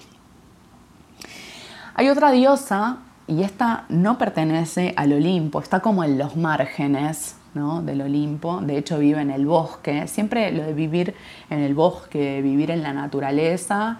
Hay 1.95 2.09
otra 2.09 2.31
diosa 2.31 2.97
y 3.27 3.43
esta 3.43 3.85
no 3.87 4.17
pertenece 4.17 4.95
al 4.97 5.13
Olimpo, 5.13 5.59
está 5.59 5.79
como 5.79 6.03
en 6.03 6.17
los 6.17 6.35
márgenes 6.35 7.35
del 7.53 8.01
Olimpo, 8.01 8.61
de 8.61 8.79
hecho 8.79 8.97
vive 8.97 9.21
en 9.21 9.29
el 9.29 9.45
bosque, 9.45 10.07
siempre 10.07 10.51
lo 10.51 10.63
de 10.63 10.73
vivir 10.73 11.13
en 11.51 11.59
el 11.59 11.75
bosque, 11.75 12.41
vivir 12.41 12.71
en 12.71 12.81
la 12.81 12.93
naturaleza, 12.93 13.99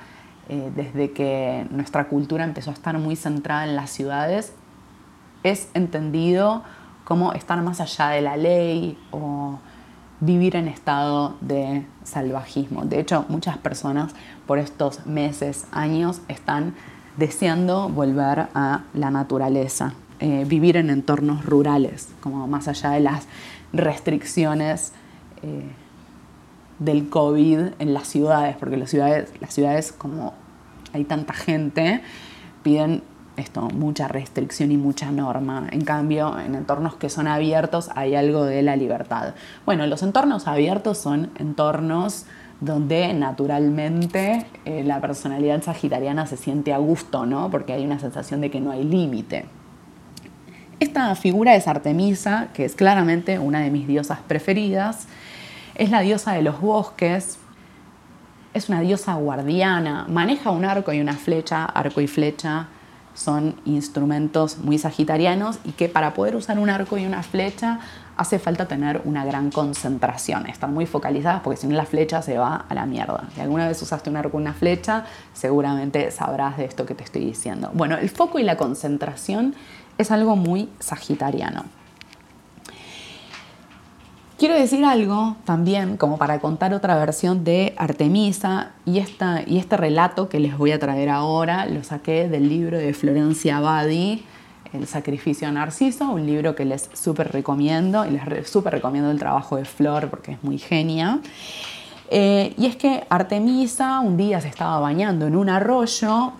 eh, 0.50 0.72
desde 0.76 1.12
que 1.12 1.68
nuestra 1.70 2.06
cultura 2.08 2.44
empezó 2.46 2.72
a 2.72 2.74
estar 2.74 2.98
muy 2.98 3.16
centrada 3.16 3.66
en 3.66 3.76
las 3.76 3.92
ciudades, 3.92 4.56
es 5.44 5.70
entendido 5.76 6.64
como 7.04 7.34
estar 7.34 7.62
más 7.62 7.80
allá 7.80 8.10
de 8.10 8.22
la 8.22 8.38
ley 8.38 8.98
o 9.12 9.60
vivir 10.20 10.56
en 10.56 10.68
estado 10.68 11.36
de 11.42 11.86
salvajismo. 12.04 12.86
De 12.86 13.00
hecho, 13.00 13.26
muchas 13.30 13.60
personas 13.60 14.14
por 14.48 14.58
estos 14.58 15.06
meses, 15.06 15.68
años, 15.72 16.22
están 16.28 16.74
deseando 17.18 17.90
volver 17.90 18.48
a 18.54 18.84
la 18.94 19.12
naturaleza, 19.12 19.94
eh, 20.20 20.46
vivir 20.48 20.78
en 20.78 20.90
entornos 20.90 21.46
rurales, 21.46 22.10
como 22.22 22.48
más 22.48 22.68
allá 22.68 22.92
de 22.92 23.02
las 23.02 23.28
restricciones 23.72 24.94
eh, 25.42 25.70
del 26.80 27.10
COVID 27.10 27.60
en 27.80 27.94
las 27.94 28.08
ciudades, 28.08 28.56
porque 28.58 28.78
las 28.78 28.90
ciudades, 28.90 29.32
las 29.40 29.54
ciudades, 29.54 29.92
como 29.92 30.34
hay 30.94 31.04
tanta 31.04 31.34
gente, 31.34 32.02
piden 32.62 33.04
esto, 33.36 33.62
mucha 33.62 34.08
restricción 34.08 34.72
y 34.72 34.78
mucha 34.78 35.12
norma. 35.12 35.68
En 35.72 35.84
cambio, 35.84 36.40
en 36.40 36.56
entornos 36.56 36.96
que 36.96 37.10
son 37.10 37.28
abiertos 37.28 37.90
hay 37.96 38.16
algo 38.16 38.46
de 38.46 38.62
la 38.62 38.76
libertad. 38.76 39.34
Bueno, 39.66 39.88
los 39.88 40.04
entornos 40.04 40.48
abiertos 40.48 41.00
son 41.00 41.32
entornos 41.36 42.26
donde 42.60 43.14
naturalmente 43.14 44.46
eh, 44.66 44.84
la 44.84 45.02
personalidad 45.02 45.62
sagitariana 45.62 46.26
se 46.28 46.38
siente 46.38 46.74
a 46.74 46.78
gusto, 46.78 47.26
¿no? 47.26 47.50
Porque 47.52 47.74
hay 47.74 47.86
una 47.86 48.00
sensación 48.00 48.42
de 48.42 48.50
que 48.50 48.62
no 48.62 48.72
hay 48.72 48.84
límite. 48.84 49.46
Esta 50.80 51.14
figura 51.16 51.56
es 51.56 51.68
Artemisa, 51.68 52.50
que 52.54 52.66
es 52.66 52.76
claramente 52.76 53.40
una 53.40 53.62
de 53.62 53.70
mis 53.70 53.88
diosas 53.88 54.20
preferidas. 54.20 55.08
Es 55.76 55.90
la 55.90 56.02
diosa 56.02 56.34
de 56.34 56.42
los 56.42 56.62
bosques, 56.62 57.38
es 58.54 58.70
una 58.70 58.82
diosa 58.82 59.16
guardiana, 59.16 60.06
maneja 60.10 60.52
un 60.52 60.66
arco 60.66 60.94
y 60.94 61.02
una 61.02 61.14
flecha, 61.14 61.66
arco 61.66 62.02
y 62.02 62.08
flecha 62.08 62.68
son 63.14 63.56
instrumentos 63.66 64.58
muy 64.58 64.78
sagitarianos 64.78 65.60
y 65.64 65.72
que 65.72 65.90
para 65.90 66.14
poder 66.14 66.36
usar 66.36 66.60
un 66.60 66.70
arco 66.70 66.98
y 66.98 67.06
una 67.06 67.24
flecha 67.24 67.80
hace 68.18 68.40
falta 68.40 68.68
tener 68.68 69.02
una 69.06 69.26
gran 69.26 69.52
concentración, 69.52 70.48
estar 70.48 70.70
muy 70.70 70.86
focalizadas 70.86 71.42
porque 71.42 71.60
si 71.60 71.68
no 71.68 71.76
la 71.76 71.86
flecha 71.86 72.22
se 72.22 72.38
va 72.38 72.66
a 72.68 72.74
la 72.74 72.86
mierda. 72.86 73.24
Si 73.34 73.42
alguna 73.42 73.68
vez 73.68 73.82
usaste 73.82 74.10
un 74.10 74.18
arco 74.18 74.38
y 74.38 74.42
una 74.42 74.54
flecha, 74.54 75.06
seguramente 75.34 76.12
sabrás 76.12 76.58
de 76.58 76.66
esto 76.66 76.86
que 76.86 76.96
te 76.96 77.04
estoy 77.04 77.26
diciendo. 77.26 77.72
Bueno, 77.74 77.98
el 77.98 78.10
foco 78.10 78.40
y 78.40 78.44
la 78.44 78.58
concentración 78.58 79.56
es 79.98 80.12
algo 80.12 80.36
muy 80.36 80.70
sagitariano. 80.80 81.66
Quiero 84.44 84.56
decir 84.56 84.84
algo 84.84 85.38
también, 85.46 85.96
como 85.96 86.18
para 86.18 86.40
contar 86.42 86.74
otra 86.74 86.98
versión 86.98 87.46
de 87.46 87.74
Artemisa, 87.78 88.72
y, 88.86 89.00
esta, 89.00 89.42
y 89.48 89.58
este 89.58 89.78
relato 89.78 90.28
que 90.28 90.38
les 90.42 90.58
voy 90.58 90.74
a 90.74 90.80
traer 90.80 91.08
ahora 91.08 91.66
lo 91.66 91.82
saqué 91.86 92.28
del 92.28 92.50
libro 92.50 92.78
de 92.78 92.94
Florencia 92.94 93.62
Badi, 93.62 94.26
El 94.74 94.86
sacrificio 94.86 95.48
a 95.48 95.52
Narciso, 95.54 96.10
un 96.10 96.26
libro 96.26 96.56
que 96.56 96.66
les 96.66 96.90
súper 96.92 97.32
recomiendo, 97.32 98.06
y 98.06 98.10
les 98.10 98.50
súper 98.50 98.74
recomiendo 98.74 99.12
el 99.12 99.18
trabajo 99.18 99.56
de 99.56 99.64
Flor 99.64 100.10
porque 100.10 100.34
es 100.34 100.44
muy 100.44 100.58
genia. 100.58 101.22
Eh, 102.12 102.54
y 102.58 102.66
es 102.66 102.76
que 102.76 103.06
Artemisa 103.08 104.02
un 104.02 104.18
día 104.18 104.42
se 104.42 104.50
estaba 104.50 104.78
bañando 104.82 105.26
en 105.26 105.38
un 105.38 105.48
arroyo 105.48 106.34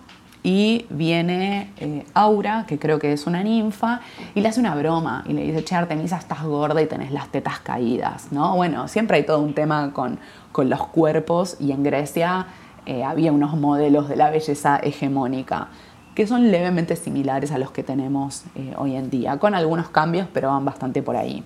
y 0.44 0.84
viene 0.90 1.72
eh, 1.78 2.04
Aura, 2.12 2.66
que 2.68 2.78
creo 2.78 2.98
que 2.98 3.12
es 3.12 3.26
una 3.26 3.42
ninfa, 3.42 4.02
y 4.34 4.42
le 4.42 4.48
hace 4.48 4.60
una 4.60 4.74
broma 4.74 5.24
y 5.26 5.32
le 5.32 5.42
dice, 5.42 5.64
che, 5.64 5.74
Artemisa, 5.74 6.18
estás 6.18 6.44
gorda 6.44 6.80
y 6.82 6.86
tenés 6.86 7.10
las 7.10 7.28
tetas 7.28 7.60
caídas, 7.60 8.30
¿no? 8.30 8.54
Bueno, 8.54 8.86
siempre 8.86 9.16
hay 9.16 9.24
todo 9.24 9.40
un 9.40 9.54
tema 9.54 9.92
con, 9.94 10.20
con 10.52 10.68
los 10.68 10.86
cuerpos 10.86 11.56
y 11.58 11.72
en 11.72 11.82
Grecia 11.82 12.46
eh, 12.84 13.02
había 13.02 13.32
unos 13.32 13.56
modelos 13.56 14.08
de 14.08 14.16
la 14.16 14.30
belleza 14.30 14.76
hegemónica 14.76 15.68
que 16.14 16.26
son 16.26 16.52
levemente 16.52 16.94
similares 16.94 17.50
a 17.50 17.58
los 17.58 17.70
que 17.70 17.82
tenemos 17.82 18.44
eh, 18.54 18.74
hoy 18.76 18.94
en 18.96 19.10
día, 19.10 19.38
con 19.38 19.54
algunos 19.54 19.88
cambios, 19.88 20.28
pero 20.32 20.48
van 20.48 20.64
bastante 20.64 21.02
por 21.02 21.16
ahí. 21.16 21.42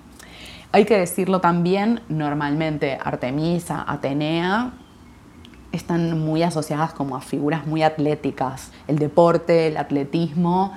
Hay 0.73 0.85
que 0.85 0.99
decirlo 0.99 1.41
también, 1.41 2.03
normalmente 2.09 2.99
Artemisa, 3.03 3.85
Atenea, 3.87 4.73
están 5.73 6.19
muy 6.19 6.43
asociadas 6.43 6.93
como 6.93 7.17
a 7.17 7.21
figuras 7.21 7.67
muy 7.67 7.83
atléticas. 7.83 8.71
El 8.87 8.99
deporte, 8.99 9.69
el 9.69 9.77
atletismo 9.77 10.73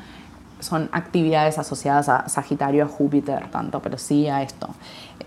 son 0.60 0.90
actividades 0.92 1.58
asociadas 1.58 2.08
a 2.10 2.30
Sagitario, 2.30 2.86
a 2.86 2.88
Júpiter, 2.88 3.50
tanto, 3.50 3.82
pero 3.82 3.98
sí 3.98 4.28
a 4.28 4.44
esto, 4.44 4.70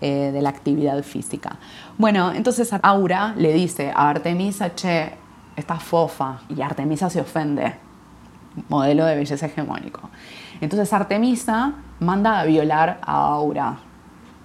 eh, 0.01 0.31
de 0.33 0.43
la 0.43 0.49
actividad 0.49 1.03
física. 1.03 1.57
Bueno, 1.99 2.33
entonces 2.33 2.71
Aura 2.83 3.35
le 3.37 3.53
dice 3.53 3.93
a 3.95 4.11
Artemisa, 4.11 4.75
che, 4.75 5.13
estás 5.57 5.83
fofa, 5.83 6.41
y 6.49 6.63
Artemisa 6.63 7.11
se 7.11 7.21
ofende, 7.21 7.75
modelo 8.69 9.05
de 9.07 9.17
belleza 9.17 9.47
hegemónico. 9.47 10.09
Entonces 10.61 10.93
Artemisa 10.93 11.75
manda 11.99 12.41
a 12.41 12.45
violar 12.45 13.01
a 13.03 13.27
Aura, 13.29 13.79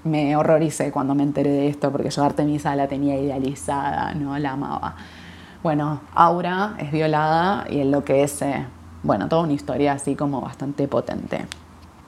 me 0.10 0.36
horroricé 0.36 0.92
cuando 0.92 1.16
me 1.16 1.24
enteré 1.24 1.52
de 1.52 1.68
esto 1.68 1.92
porque 1.92 2.10
yo 2.10 2.24
Artemisa 2.24 2.76
la 2.76 2.88
tenía 2.88 3.18
idealizada, 3.18 4.14
¿no? 4.14 4.38
La 4.38 4.52
amaba. 4.52 4.96
Bueno, 5.64 6.02
Aura 6.14 6.76
es 6.78 6.92
violada 6.92 7.66
y 7.70 7.80
enloquece. 7.80 8.66
Bueno, 9.04 9.30
toda 9.30 9.44
una 9.44 9.54
historia 9.54 9.94
así 9.94 10.16
como 10.16 10.42
bastante 10.42 10.88
potente. 10.88 11.46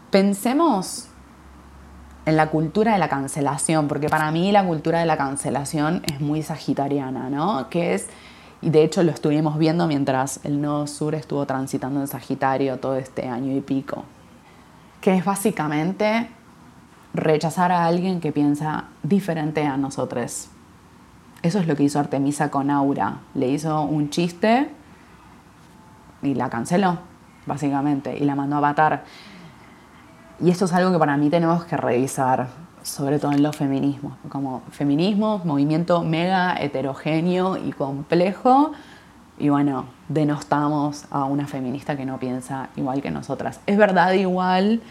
Pensemos 0.10 1.10
en 2.26 2.38
la 2.38 2.50
cultura 2.50 2.94
de 2.94 3.00
la 3.00 3.10
cancelación, 3.10 3.88
porque 3.88 4.10
para 4.10 4.32
mí 4.32 4.52
la 4.52 4.66
cultura 4.66 5.00
de 5.00 5.06
la 5.06 5.18
cancelación 5.18 6.02
es 6.06 6.22
muy 6.22 6.44
sagitariana, 6.44 7.30
¿no? 7.30 7.70
Que 7.70 7.94
es, 7.94 8.08
y 8.62 8.70
de 8.70 8.84
hecho 8.84 9.04
lo 9.04 9.12
estuvimos 9.12 9.58
viendo 9.58 9.88
mientras 9.88 10.40
el 10.44 10.62
Nodo 10.62 10.88
Sur 10.88 11.16
estuvo 11.16 11.46
transitando 11.46 12.00
en 12.00 12.08
Sagitario 12.08 12.78
todo 12.78 12.96
este 12.96 13.28
año 13.28 13.56
y 13.56 13.62
pico, 13.62 14.06
que 15.02 15.16
es 15.16 15.26
básicamente 15.26 16.30
rechazar 17.14 17.72
a 17.72 17.86
alguien 17.86 18.22
que 18.22 18.32
piensa 18.32 18.86
diferente 19.04 19.66
a 19.66 19.78
nosotros. 19.78 20.50
Eso 21.42 21.60
es 21.60 21.68
lo 21.68 21.76
que 21.76 21.84
hizo 21.84 22.00
Artemisa 22.00 22.52
con 22.52 22.70
Aura. 22.70 23.20
Le 23.34 23.50
hizo 23.50 23.82
un 23.82 24.10
chiste 24.10 24.70
y 26.22 26.36
la 26.36 26.50
canceló, 26.50 27.00
básicamente, 27.46 28.16
y 28.18 28.26
la 28.26 28.36
mandó 28.36 28.58
a 28.58 28.62
matar. 28.62 29.04
Y 30.40 30.50
esto 30.50 30.66
es 30.66 30.74
algo 30.74 30.92
que 30.92 31.00
para 31.00 31.18
mí 31.18 31.30
tenemos 31.30 31.66
que 31.66 31.78
revisar, 31.78 32.48
sobre 32.84 33.20
todo 33.20 33.32
en 33.32 33.44
los 33.44 33.56
feminismos. 33.56 34.14
Como 34.30 34.62
feminismo, 34.72 35.42
movimiento 35.44 36.04
mega 36.04 36.56
heterogéneo 36.60 37.58
y 37.58 37.72
complejo. 37.72 38.72
Y 39.40 39.50
bueno, 39.50 39.86
denostamos 40.10 41.06
a 41.10 41.26
una 41.26 41.48
feminista 41.48 41.98
que 41.98 42.06
no 42.06 42.20
piensa 42.20 42.70
igual 42.76 43.02
que 43.02 43.10
nosotras. 43.10 43.62
Es 43.66 43.78
verdad 43.78 44.14
igual 44.14 44.82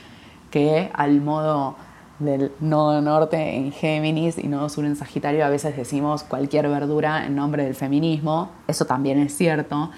que 0.51 0.91
al 0.95 1.21
modo 1.21 1.77
del 2.21 2.53
nodo 2.61 3.01
norte 3.01 3.57
en 3.57 3.73
Géminis 3.73 4.39
y 4.39 4.47
nodo 4.47 4.69
sur 4.69 4.85
en 4.85 4.95
Sagitario, 4.95 5.45
a 5.45 5.49
veces 5.49 5.77
decimos 5.77 6.23
cualquier 6.23 6.69
verdura 6.69 7.27
en 7.27 7.35
nombre 7.35 7.65
del 7.65 7.75
feminismo, 7.75 8.51
eso 8.69 8.85
también 8.85 9.19
es 9.19 9.37
cierto, 9.37 9.91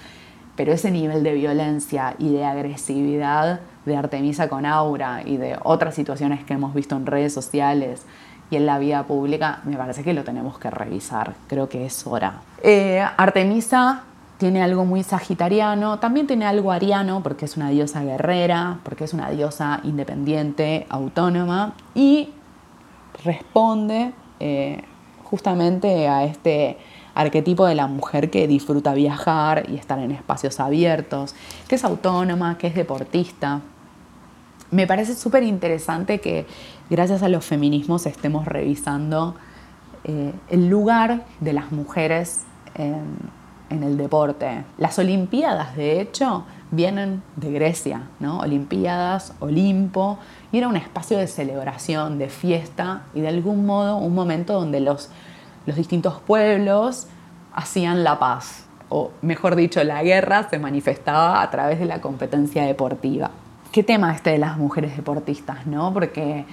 pero 0.55 0.71
ese 0.71 0.89
nivel 0.89 1.23
de 1.23 1.33
violencia 1.33 2.15
y 2.17 2.31
de 2.31 2.45
agresividad 2.45 3.59
de 3.85 3.95
Artemisa 3.97 4.47
con 4.47 4.65
Aura 4.65 5.21
y 5.25 5.37
de 5.37 5.57
otras 5.63 5.95
situaciones 5.95 6.43
que 6.43 6.53
hemos 6.53 6.73
visto 6.73 6.95
en 6.95 7.05
redes 7.05 7.33
sociales 7.33 8.05
y 8.49 8.55
en 8.55 8.65
la 8.65 8.79
vida 8.79 9.03
pública, 9.03 9.59
me 9.65 9.75
parece 9.75 10.03
que 10.03 10.13
lo 10.13 10.23
tenemos 10.23 10.57
que 10.59 10.69
revisar, 10.69 11.33
creo 11.47 11.69
que 11.69 11.85
es 11.85 12.07
hora. 12.07 12.41
Eh, 12.61 13.03
Artemisa 13.17 14.03
tiene 14.43 14.61
algo 14.61 14.83
muy 14.83 15.03
sagitariano, 15.03 15.99
también 15.99 16.27
tiene 16.27 16.45
algo 16.45 16.73
ariano 16.73 17.23
porque 17.23 17.45
es 17.45 17.55
una 17.55 17.69
diosa 17.69 18.03
guerrera, 18.03 18.81
porque 18.83 19.05
es 19.05 19.13
una 19.13 19.29
diosa 19.29 19.79
independiente, 19.85 20.85
autónoma 20.89 21.75
y 21.95 22.27
responde 23.23 24.11
eh, 24.41 24.83
justamente 25.23 26.09
a 26.09 26.25
este 26.25 26.77
arquetipo 27.15 27.65
de 27.65 27.75
la 27.75 27.87
mujer 27.87 28.29
que 28.29 28.45
disfruta 28.45 28.93
viajar 28.93 29.63
y 29.69 29.77
estar 29.77 29.97
en 29.99 30.11
espacios 30.11 30.59
abiertos, 30.59 31.35
que 31.69 31.75
es 31.75 31.85
autónoma, 31.85 32.57
que 32.57 32.67
es 32.67 32.75
deportista. 32.75 33.61
Me 34.71 34.85
parece 34.87 35.15
súper 35.15 35.43
interesante 35.43 36.19
que 36.19 36.45
gracias 36.89 37.23
a 37.23 37.29
los 37.29 37.45
feminismos 37.45 38.05
estemos 38.07 38.45
revisando 38.45 39.35
eh, 40.03 40.33
el 40.49 40.67
lugar 40.67 41.23
de 41.39 41.53
las 41.53 41.71
mujeres 41.71 42.41
en 42.75 43.42
en 43.73 43.83
el 43.83 43.97
deporte. 43.97 44.63
Las 44.77 44.97
Olimpiadas, 44.99 45.75
de 45.75 45.99
hecho, 45.99 46.45
vienen 46.71 47.21
de 47.35 47.51
Grecia, 47.51 48.03
¿no? 48.19 48.39
Olimpiadas, 48.39 49.33
Olimpo, 49.39 50.19
y 50.51 50.57
era 50.57 50.67
un 50.67 50.75
espacio 50.75 51.17
de 51.17 51.27
celebración, 51.27 52.17
de 52.17 52.29
fiesta 52.29 53.03
y 53.13 53.21
de 53.21 53.27
algún 53.27 53.65
modo 53.65 53.97
un 53.97 54.15
momento 54.15 54.53
donde 54.53 54.79
los, 54.79 55.09
los 55.65 55.75
distintos 55.75 56.19
pueblos 56.21 57.07
hacían 57.53 58.03
la 58.03 58.19
paz, 58.19 58.65
o 58.89 59.11
mejor 59.21 59.55
dicho, 59.55 59.83
la 59.83 60.03
guerra 60.03 60.49
se 60.49 60.59
manifestaba 60.59 61.41
a 61.41 61.49
través 61.49 61.79
de 61.79 61.85
la 61.85 62.01
competencia 62.01 62.63
deportiva. 62.63 63.31
¿Qué 63.71 63.83
tema 63.83 64.13
este 64.13 64.31
de 64.31 64.37
las 64.37 64.57
mujeres 64.57 64.95
deportistas, 64.95 65.65
no? 65.65 65.91
Porque 65.93 66.45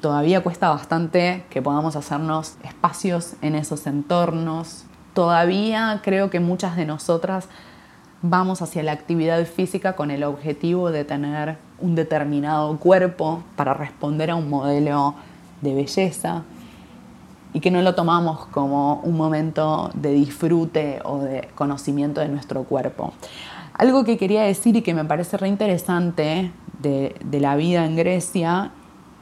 todavía 0.00 0.42
cuesta 0.42 0.68
bastante 0.68 1.44
que 1.48 1.62
podamos 1.62 1.96
hacernos 1.96 2.56
espacios 2.62 3.34
en 3.40 3.54
esos 3.54 3.86
entornos, 3.86 4.84
todavía 5.14 6.00
creo 6.02 6.30
que 6.30 6.40
muchas 6.40 6.76
de 6.76 6.86
nosotras 6.86 7.48
vamos 8.22 8.62
hacia 8.62 8.82
la 8.82 8.92
actividad 8.92 9.44
física 9.44 9.94
con 9.94 10.10
el 10.10 10.24
objetivo 10.24 10.90
de 10.90 11.04
tener 11.04 11.56
un 11.80 11.94
determinado 11.94 12.78
cuerpo 12.78 13.42
para 13.56 13.74
responder 13.74 14.30
a 14.30 14.36
un 14.36 14.48
modelo 14.48 15.14
de 15.60 15.74
belleza 15.74 16.42
y 17.52 17.60
que 17.60 17.70
no 17.70 17.82
lo 17.82 17.94
tomamos 17.94 18.46
como 18.46 19.00
un 19.02 19.16
momento 19.16 19.90
de 19.94 20.12
disfrute 20.12 21.00
o 21.04 21.18
de 21.18 21.48
conocimiento 21.54 22.20
de 22.20 22.28
nuestro 22.28 22.64
cuerpo. 22.64 23.12
Algo 23.74 24.04
que 24.04 24.16
quería 24.16 24.42
decir 24.42 24.76
y 24.76 24.82
que 24.82 24.94
me 24.94 25.04
parece 25.04 25.36
re 25.36 25.48
interesante 25.48 26.52
de, 26.80 27.16
de 27.24 27.40
la 27.40 27.56
vida 27.56 27.84
en 27.84 27.96
Grecia 27.96 28.70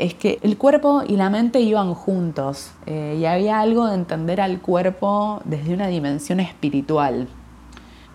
es 0.00 0.14
que 0.14 0.38
el 0.42 0.56
cuerpo 0.56 1.02
y 1.06 1.16
la 1.16 1.30
mente 1.30 1.60
iban 1.60 1.94
juntos 1.94 2.70
eh, 2.86 3.18
y 3.20 3.26
había 3.26 3.60
algo 3.60 3.86
de 3.86 3.94
entender 3.94 4.40
al 4.40 4.60
cuerpo 4.60 5.42
desde 5.44 5.74
una 5.74 5.88
dimensión 5.88 6.40
espiritual. 6.40 7.28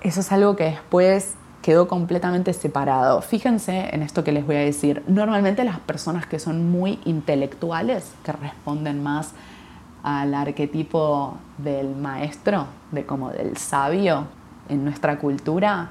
Eso 0.01 0.19
es 0.19 0.31
algo 0.31 0.55
que 0.55 0.65
después 0.65 1.35
quedó 1.61 1.87
completamente 1.87 2.53
separado. 2.53 3.21
Fíjense 3.21 3.89
en 3.91 4.03
esto 4.03 4.23
que 4.23 4.31
les 4.31 4.45
voy 4.45 4.55
a 4.55 4.59
decir. 4.59 5.03
Normalmente 5.07 5.63
las 5.63 5.79
personas 5.79 6.27
que 6.27 6.37
son 6.39 6.69
muy 6.69 6.99
intelectuales, 7.05 8.13
que 8.23 8.31
responden 8.31 9.01
más 9.01 9.31
al 10.03 10.33
arquetipo 10.35 11.37
del 11.57 11.95
maestro, 11.95 12.67
de 12.91 13.05
como 13.05 13.31
del 13.31 13.57
sabio 13.57 14.27
en 14.69 14.83
nuestra 14.83 15.17
cultura, 15.17 15.89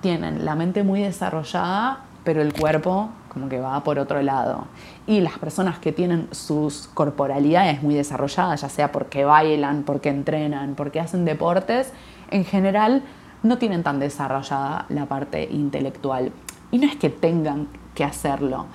tienen 0.00 0.44
la 0.44 0.56
mente 0.56 0.82
muy 0.82 1.00
desarrollada, 1.02 2.00
pero 2.24 2.42
el 2.42 2.52
cuerpo 2.52 3.10
como 3.32 3.48
que 3.48 3.60
va 3.60 3.82
por 3.82 3.98
otro 3.98 4.22
lado. 4.22 4.66
Y 5.06 5.20
las 5.20 5.38
personas 5.38 5.78
que 5.78 5.92
tienen 5.92 6.28
sus 6.32 6.88
corporalidades 6.94 7.82
muy 7.82 7.94
desarrolladas, 7.94 8.60
ya 8.60 8.68
sea 8.68 8.92
porque 8.92 9.24
bailan, 9.24 9.84
porque 9.84 10.10
entrenan, 10.10 10.74
porque 10.74 11.00
hacen 11.00 11.24
deportes, 11.24 11.92
en 12.30 12.44
general 12.44 13.02
no 13.42 13.58
tienen 13.58 13.82
tan 13.82 13.98
desarrollada 13.98 14.86
la 14.88 15.06
parte 15.06 15.48
intelectual. 15.50 16.32
Y 16.70 16.78
no 16.78 16.86
es 16.86 16.96
que 16.96 17.10
tengan 17.10 17.68
que 17.94 18.04
hacerlo, 18.04 18.66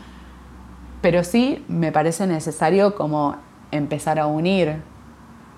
pero 1.01 1.23
sí 1.23 1.63
me 1.67 1.91
parece 1.91 2.27
necesario 2.27 2.95
como 2.95 3.35
empezar 3.71 4.19
a 4.19 4.27
unir 4.27 4.81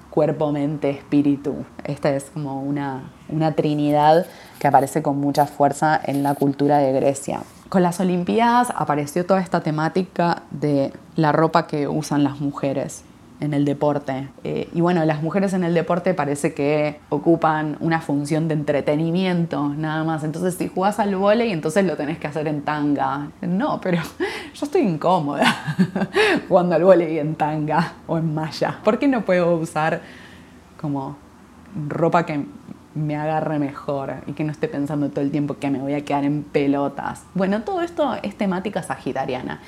cuerpo, 0.09 0.51
mente, 0.51 0.89
espíritu. 0.89 1.65
Esta 1.83 2.09
es 2.15 2.25
como 2.25 2.61
una, 2.61 3.03
una 3.31 3.53
trinidad 3.53 4.25
que 4.59 4.67
aparece 4.67 5.01
con 5.01 5.19
mucha 5.19 5.45
fuerza 5.45 5.99
en 6.03 6.23
la 6.23 6.35
cultura 6.35 6.79
de 6.79 6.91
Grecia. 6.91 7.41
Con 7.69 7.83
las 7.83 7.99
Olimpiadas 7.99 8.73
apareció 8.75 9.25
toda 9.25 9.41
esta 9.41 9.61
temática 9.61 10.43
de 10.51 10.91
la 11.15 11.31
ropa 11.31 11.67
que 11.67 11.87
usan 11.87 12.23
las 12.23 12.39
mujeres 12.39 13.03
en 13.39 13.53
el 13.53 13.65
deporte. 13.65 14.27
Eh, 14.43 14.69
y 14.73 14.81
bueno, 14.81 15.05
las 15.05 15.21
mujeres 15.21 15.53
en 15.53 15.63
el 15.63 15.73
deporte 15.73 16.13
parece 16.13 16.53
que 16.53 16.99
ocupan 17.09 17.77
una 17.79 18.01
función 18.01 18.47
de 18.47 18.53
entretenimiento, 18.55 19.69
nada 19.69 20.03
más. 20.03 20.23
Entonces, 20.23 20.55
si 20.55 20.67
jugás 20.67 20.99
al 20.99 21.15
vóley, 21.15 21.51
entonces 21.51 21.85
lo 21.85 21.95
tenés 21.95 22.17
que 22.17 22.27
hacer 22.27 22.47
en 22.47 22.63
tanga. 22.63 23.29
No, 23.41 23.79
pero 23.81 24.01
yo 24.53 24.65
estoy 24.65 24.81
incómoda 24.81 25.75
jugando 26.49 26.75
al 26.75 26.83
vóley 26.83 27.19
en 27.19 27.35
tanga 27.35 27.93
o 28.07 28.17
en 28.17 28.33
malla. 28.33 28.79
¿Por 28.83 28.99
qué 28.99 29.07
no 29.07 29.21
puedo 29.21 29.55
usar 29.55 30.01
como 30.79 31.17
ropa 31.87 32.25
que 32.25 32.45
me 32.95 33.15
agarre 33.15 33.59
mejor 33.59 34.15
y 34.27 34.33
que 34.33 34.43
no 34.43 34.51
esté 34.51 34.67
pensando 34.67 35.09
todo 35.09 35.21
el 35.21 35.31
tiempo 35.31 35.57
que 35.57 35.69
me 35.69 35.79
voy 35.79 35.93
a 35.93 36.03
quedar 36.03 36.23
en 36.23 36.43
pelotas. 36.43 37.23
Bueno, 37.33 37.61
todo 37.61 37.81
esto 37.81 38.15
es 38.23 38.35
temática 38.35 38.83
sagitariana. 38.83 39.61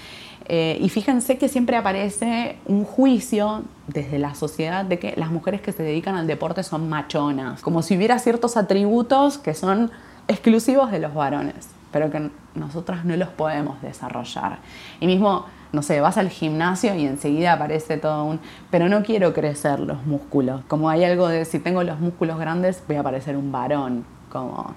Eh, 0.45 0.77
y 0.81 0.89
fíjense 0.89 1.37
que 1.37 1.47
siempre 1.47 1.77
aparece 1.77 2.57
un 2.65 2.83
juicio 2.83 3.63
desde 3.87 4.17
la 4.17 4.33
sociedad 4.35 4.83
de 4.83 4.99
que 4.99 5.13
las 5.15 5.29
mujeres 5.29 5.61
que 5.61 5.71
se 5.71 5.83
dedican 5.83 6.15
al 6.15 6.27
deporte 6.27 6.63
son 6.63 6.89
machonas, 6.89 7.61
como 7.61 7.83
si 7.83 7.95
hubiera 7.95 8.17
ciertos 8.19 8.57
atributos 8.57 9.37
que 9.37 9.53
son 9.53 9.91
exclusivos 10.27 10.91
de 10.91 10.99
los 10.99 11.13
varones, 11.13 11.69
pero 11.91 12.09
que 12.09 12.31
nosotras 12.55 13.05
no 13.05 13.15
los 13.15 13.29
podemos 13.29 13.81
desarrollar. 13.81 14.59
Y 14.99 15.07
mismo 15.07 15.45
no 15.71 15.81
sé, 15.81 16.01
vas 16.01 16.17
al 16.17 16.29
gimnasio 16.29 16.95
y 16.95 17.05
enseguida 17.05 17.53
aparece 17.53 17.97
todo 17.97 18.25
un, 18.25 18.39
pero 18.69 18.89
no 18.89 19.03
quiero 19.03 19.33
crecer 19.33 19.79
los 19.79 20.05
músculos. 20.05 20.61
Como 20.67 20.89
hay 20.89 21.03
algo 21.05 21.27
de, 21.27 21.45
si 21.45 21.59
tengo 21.59 21.83
los 21.83 21.99
músculos 21.99 22.37
grandes, 22.39 22.83
voy 22.87 22.97
a 22.97 23.03
parecer 23.03 23.37
un 23.37 23.51
varón. 23.51 24.05
Como 24.29 24.75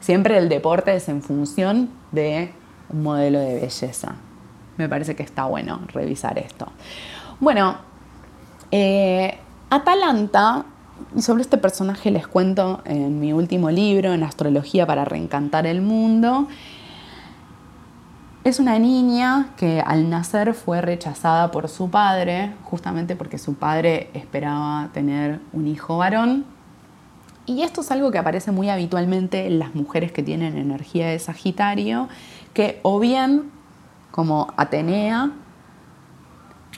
siempre 0.00 0.38
el 0.38 0.48
deporte 0.48 0.94
es 0.94 1.08
en 1.08 1.22
función 1.22 1.90
de 2.12 2.52
un 2.88 3.02
modelo 3.02 3.40
de 3.40 3.60
belleza. 3.60 4.14
Me 4.76 4.88
parece 4.88 5.16
que 5.16 5.22
está 5.22 5.46
bueno 5.46 5.80
revisar 5.92 6.38
esto. 6.38 6.66
Bueno, 7.40 7.76
eh, 8.70 9.38
Atalanta, 9.70 10.64
sobre 11.18 11.42
este 11.42 11.58
personaje 11.58 12.10
les 12.10 12.26
cuento 12.26 12.82
en 12.84 13.18
mi 13.18 13.32
último 13.32 13.70
libro, 13.70 14.12
en 14.12 14.22
Astrología 14.22 14.86
para 14.86 15.04
Reencantar 15.04 15.66
el 15.66 15.82
Mundo. 15.82 16.46
Es 18.46 18.60
una 18.60 18.78
niña 18.78 19.48
que 19.56 19.82
al 19.84 20.08
nacer 20.08 20.54
fue 20.54 20.80
rechazada 20.80 21.50
por 21.50 21.68
su 21.68 21.90
padre, 21.90 22.52
justamente 22.62 23.16
porque 23.16 23.38
su 23.38 23.54
padre 23.54 24.08
esperaba 24.14 24.88
tener 24.92 25.40
un 25.52 25.66
hijo 25.66 25.98
varón. 25.98 26.44
Y 27.44 27.62
esto 27.62 27.80
es 27.80 27.90
algo 27.90 28.12
que 28.12 28.18
aparece 28.18 28.52
muy 28.52 28.70
habitualmente 28.70 29.48
en 29.48 29.58
las 29.58 29.74
mujeres 29.74 30.12
que 30.12 30.22
tienen 30.22 30.56
energía 30.56 31.08
de 31.08 31.18
Sagitario, 31.18 32.08
que 32.54 32.78
o 32.84 33.00
bien, 33.00 33.50
como 34.12 34.54
Atenea, 34.56 35.32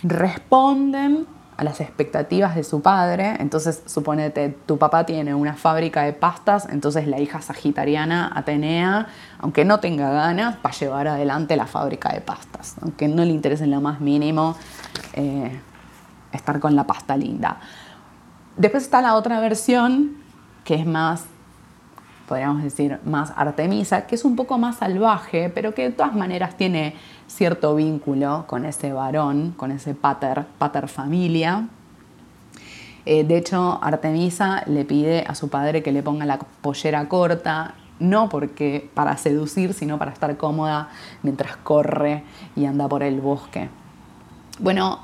responden 0.03 1.27
a 1.59 1.65
las 1.65 1.81
expectativas 1.81 2.55
de 2.55 2.63
su 2.63 2.81
padre. 2.83 3.35
Entonces, 3.41 3.83
suponete, 3.85 4.57
tu 4.65 4.79
papá 4.79 5.05
tiene 5.05 5.35
una 5.35 5.55
fábrica 5.55 6.03
de 6.03 6.13
pastas, 6.13 6.69
entonces 6.71 7.09
la 7.09 7.19
hija 7.19 7.43
sagitariana, 7.43 8.31
Atenea, 8.33 9.09
aunque 9.41 9.65
no 9.65 9.81
tenga 9.81 10.11
ganas, 10.11 10.55
va 10.65 10.71
a 10.71 10.73
llevar 10.73 11.09
adelante 11.09 11.57
la 11.57 11.67
fábrica 11.67 12.13
de 12.13 12.21
pastas, 12.21 12.77
aunque 12.81 13.09
no 13.09 13.25
le 13.25 13.33
interese 13.33 13.65
en 13.65 13.73
lo 13.73 13.81
más 13.81 14.01
mínimo 14.01 14.57
eh, 15.15 15.61
estar 16.33 16.61
con 16.61 16.77
la 16.77 16.85
pasta 16.85 17.17
linda. 17.17 17.59
Después 18.57 18.85
está 18.85 19.03
la 19.03 19.17
otra 19.17 19.41
versión, 19.41 20.17
que 20.63 20.77
es 20.77 20.87
más, 20.87 21.25
podríamos 22.29 22.63
decir, 22.63 23.01
más 23.05 23.33
Artemisa, 23.35 24.07
que 24.07 24.15
es 24.15 24.25
un 24.25 24.37
poco 24.37 24.59
más 24.59 24.77
salvaje, 24.77 25.51
pero 25.53 25.75
que 25.75 25.89
de 25.89 25.91
todas 25.91 26.15
maneras 26.15 26.57
tiene 26.57 26.95
cierto 27.29 27.77
vínculo 27.77 28.45
con 28.47 28.65
ese 28.65 28.93
varón, 28.93 29.55
con 29.57 29.71
ese 29.71 29.95
pater, 29.95 30.47
pater 30.59 30.89
familia. 30.89 31.69
Eh, 33.05 33.25
de 33.25 33.37
hecho, 33.37 33.79
Artemisa 33.83 34.65
le 34.67 34.85
pide 34.85 35.25
a 35.27 35.35
su 35.35 35.49
padre 35.49 35.83
que 35.83 35.93
le 35.93 36.03
ponga 36.03 36.27
la 36.27 36.39
pollera 36.39 37.09
corta, 37.09 37.75
no 38.01 38.29
porque 38.29 38.91
para 38.95 39.17
seducir, 39.17 39.73
sino 39.73 39.99
para 39.99 40.11
estar 40.11 40.37
cómoda 40.37 40.89
mientras 41.23 41.57
corre 41.57 42.25
y 42.57 42.65
anda 42.65 42.89
por 42.89 43.03
el 43.03 43.21
bosque. 43.21 43.69
Bueno, 44.59 45.01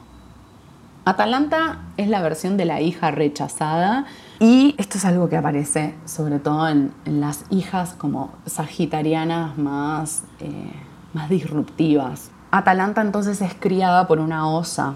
Atalanta 1.04 1.80
es 1.96 2.08
la 2.08 2.22
versión 2.22 2.56
de 2.56 2.64
la 2.64 2.80
hija 2.80 3.10
rechazada 3.10 4.06
y 4.40 4.74
esto 4.78 4.98
es 4.98 5.04
algo 5.04 5.28
que 5.28 5.37
aparece 5.37 5.94
sobre 6.06 6.38
todo 6.38 6.68
en, 6.68 6.92
las 7.04 7.44
hijas 7.50 7.94
como 7.94 8.32
sagitarianas 8.46 9.56
más... 9.58 10.24
Eh, 10.40 10.72
más 11.14 11.29
disruptivas. 11.29 12.31
Atalanta 12.50 13.00
entonces 13.00 13.40
es 13.40 13.55
criada 13.55 14.07
por 14.07 14.20
una 14.20 14.48
osa 14.48 14.94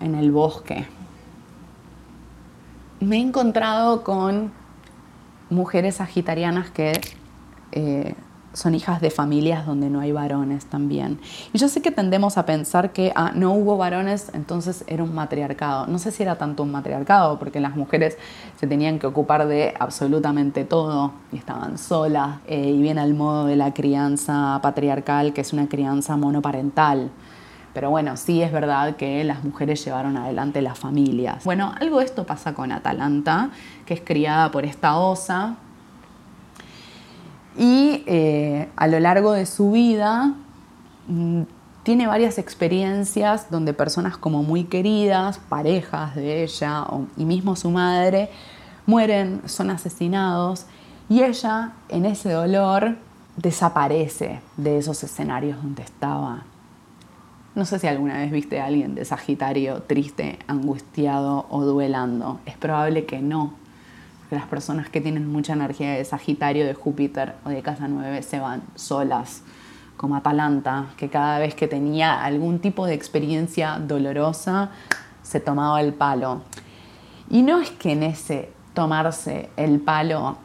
en 0.00 0.14
el 0.14 0.30
bosque. 0.30 0.86
Me 3.00 3.16
he 3.16 3.20
encontrado 3.20 4.04
con 4.04 4.52
mujeres 5.50 5.96
sagitarianas 5.96 6.70
que 6.70 7.00
eh, 7.72 8.14
son 8.54 8.74
hijas 8.74 9.00
de 9.00 9.10
familias 9.10 9.66
donde 9.66 9.90
no 9.90 10.00
hay 10.00 10.12
varones 10.12 10.64
también. 10.66 11.20
Y 11.52 11.58
yo 11.58 11.68
sé 11.68 11.82
que 11.82 11.90
tendemos 11.90 12.38
a 12.38 12.46
pensar 12.46 12.92
que 12.92 13.12
ah, 13.14 13.32
no 13.34 13.52
hubo 13.52 13.76
varones, 13.76 14.30
entonces 14.32 14.84
era 14.86 15.02
un 15.02 15.14
matriarcado. 15.14 15.86
No 15.86 15.98
sé 15.98 16.10
si 16.10 16.22
era 16.22 16.36
tanto 16.36 16.62
un 16.62 16.70
matriarcado, 16.70 17.38
porque 17.38 17.60
las 17.60 17.76
mujeres 17.76 18.16
se 18.58 18.66
tenían 18.66 18.98
que 18.98 19.06
ocupar 19.06 19.46
de 19.46 19.74
absolutamente 19.78 20.64
todo 20.64 21.12
y 21.32 21.36
estaban 21.36 21.76
solas. 21.76 22.38
Eh, 22.46 22.70
y 22.70 22.80
viene 22.80 23.00
al 23.00 23.14
modo 23.14 23.44
de 23.44 23.56
la 23.56 23.74
crianza 23.74 24.58
patriarcal, 24.62 25.32
que 25.32 25.40
es 25.40 25.52
una 25.52 25.68
crianza 25.68 26.16
monoparental. 26.16 27.10
Pero 27.74 27.90
bueno, 27.90 28.16
sí 28.16 28.40
es 28.40 28.52
verdad 28.52 28.94
que 28.94 29.24
las 29.24 29.42
mujeres 29.42 29.84
llevaron 29.84 30.16
adelante 30.16 30.62
las 30.62 30.78
familias. 30.78 31.42
Bueno, 31.44 31.74
algo 31.80 31.98
de 31.98 32.04
esto 32.04 32.24
pasa 32.24 32.54
con 32.54 32.70
Atalanta, 32.70 33.50
que 33.84 33.94
es 33.94 34.00
criada 34.00 34.52
por 34.52 34.64
esta 34.64 34.96
osa, 34.96 35.56
y 37.56 38.02
eh, 38.06 38.68
a 38.76 38.86
lo 38.86 39.00
largo 39.00 39.32
de 39.32 39.46
su 39.46 39.70
vida 39.72 40.34
mm, 41.06 41.42
tiene 41.82 42.06
varias 42.06 42.38
experiencias 42.38 43.50
donde 43.50 43.74
personas 43.74 44.16
como 44.16 44.42
muy 44.42 44.64
queridas, 44.64 45.38
parejas 45.48 46.14
de 46.16 46.42
ella 46.42 46.86
y 47.16 47.24
mismo 47.24 47.56
su 47.56 47.70
madre, 47.70 48.30
mueren, 48.86 49.42
son 49.46 49.70
asesinados 49.70 50.66
y 51.08 51.22
ella 51.22 51.72
en 51.88 52.06
ese 52.06 52.32
dolor 52.32 52.96
desaparece 53.36 54.40
de 54.56 54.78
esos 54.78 55.02
escenarios 55.04 55.62
donde 55.62 55.82
estaba. 55.82 56.44
No 57.54 57.64
sé 57.64 57.78
si 57.78 57.86
alguna 57.86 58.18
vez 58.18 58.32
viste 58.32 58.60
a 58.60 58.66
alguien 58.66 58.94
de 58.94 59.04
Sagitario 59.04 59.82
triste, 59.82 60.38
angustiado 60.48 61.46
o 61.50 61.62
duelando. 61.62 62.40
Es 62.46 62.56
probable 62.56 63.04
que 63.04 63.20
no, 63.20 63.54
las 64.30 64.46
personas 64.46 64.88
que 64.88 65.00
tienen 65.00 65.30
mucha 65.30 65.52
energía 65.52 65.92
de 65.92 66.04
Sagitario, 66.04 66.66
de 66.66 66.74
Júpiter 66.74 67.34
o 67.44 67.50
de 67.50 67.62
Casa 67.62 67.88
9 67.88 68.22
se 68.22 68.40
van 68.40 68.62
solas, 68.74 69.42
como 69.96 70.16
Atalanta, 70.16 70.86
que 70.96 71.08
cada 71.08 71.38
vez 71.38 71.54
que 71.54 71.68
tenía 71.68 72.24
algún 72.24 72.58
tipo 72.58 72.86
de 72.86 72.94
experiencia 72.94 73.78
dolorosa 73.78 74.70
se 75.22 75.40
tomaba 75.40 75.80
el 75.80 75.94
palo. 75.94 76.42
Y 77.30 77.42
no 77.42 77.60
es 77.60 77.70
que 77.70 77.92
en 77.92 78.02
ese 78.02 78.50
tomarse 78.74 79.50
el 79.56 79.80
palo 79.80 80.36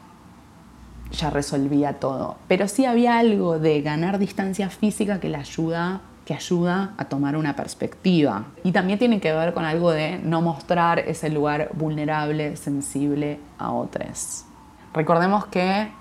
ya 1.11 1.29
resolvía 1.29 1.93
todo, 1.99 2.37
pero 2.47 2.67
sí 2.67 2.85
había 2.85 3.17
algo 3.17 3.57
de 3.57 3.81
ganar 3.81 4.19
distancia 4.19 4.69
física 4.69 5.19
que 5.19 5.29
le 5.29 5.37
ayuda 5.37 6.01
que 6.29 6.35
ayuda 6.35 6.93
a 6.97 7.05
tomar 7.05 7.35
una 7.35 7.55
perspectiva. 7.55 8.43
Y 8.63 8.71
también 8.71 8.99
tiene 8.99 9.19
que 9.19 9.33
ver 9.33 9.51
con 9.51 9.65
algo 9.65 9.89
de 9.89 10.19
no 10.19 10.43
mostrar 10.43 10.99
ese 10.99 11.31
lugar 11.31 11.71
vulnerable, 11.73 12.55
sensible 12.55 13.39
a 13.57 13.71
otros. 13.71 14.45
Recordemos 14.93 15.47
que 15.47 15.91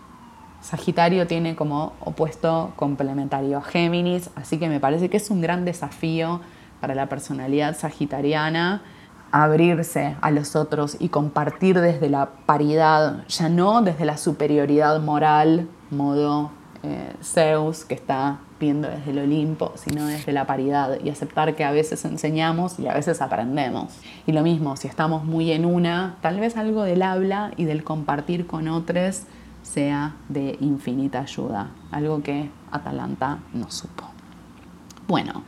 Sagitario 0.60 1.26
tiene 1.26 1.56
como 1.56 1.94
opuesto 2.00 2.74
complementario 2.76 3.56
a 3.56 3.62
Géminis, 3.62 4.28
así 4.36 4.58
que 4.58 4.68
me 4.68 4.80
parece 4.80 5.08
que 5.08 5.16
es 5.16 5.30
un 5.30 5.40
gran 5.40 5.64
desafío 5.64 6.42
para 6.78 6.94
la 6.94 7.06
personalidad 7.06 7.74
sagitariana 7.74 8.82
abrirse 9.32 10.14
a 10.20 10.30
los 10.30 10.56
otros 10.56 10.98
y 11.00 11.08
compartir 11.08 11.80
desde 11.80 12.10
la 12.10 12.32
paridad, 12.44 13.26
ya 13.28 13.48
no 13.48 13.80
desde 13.80 14.04
la 14.04 14.18
superioridad 14.18 15.00
moral, 15.00 15.70
modo 15.90 16.50
eh, 16.82 17.14
Zeus, 17.22 17.86
que 17.86 17.94
está 17.94 18.40
viendo 18.58 18.88
desde 18.88 19.10
el 19.10 19.18
Olimpo, 19.18 19.72
sino 19.76 20.06
desde 20.06 20.32
la 20.32 20.46
paridad 20.46 20.98
y 21.02 21.10
aceptar 21.10 21.54
que 21.54 21.64
a 21.64 21.70
veces 21.70 22.04
enseñamos 22.04 22.78
y 22.78 22.86
a 22.88 22.94
veces 22.94 23.20
aprendemos. 23.20 23.94
Y 24.26 24.32
lo 24.32 24.42
mismo, 24.42 24.76
si 24.76 24.88
estamos 24.88 25.24
muy 25.24 25.52
en 25.52 25.64
una, 25.64 26.16
tal 26.20 26.40
vez 26.40 26.56
algo 26.56 26.82
del 26.82 27.02
habla 27.02 27.52
y 27.56 27.64
del 27.64 27.84
compartir 27.84 28.46
con 28.46 28.68
otros 28.68 29.22
sea 29.62 30.16
de 30.28 30.56
infinita 30.60 31.20
ayuda, 31.20 31.70
algo 31.90 32.22
que 32.22 32.50
Atalanta 32.70 33.38
no 33.52 33.70
supo. 33.70 34.04
Bueno, 35.06 35.42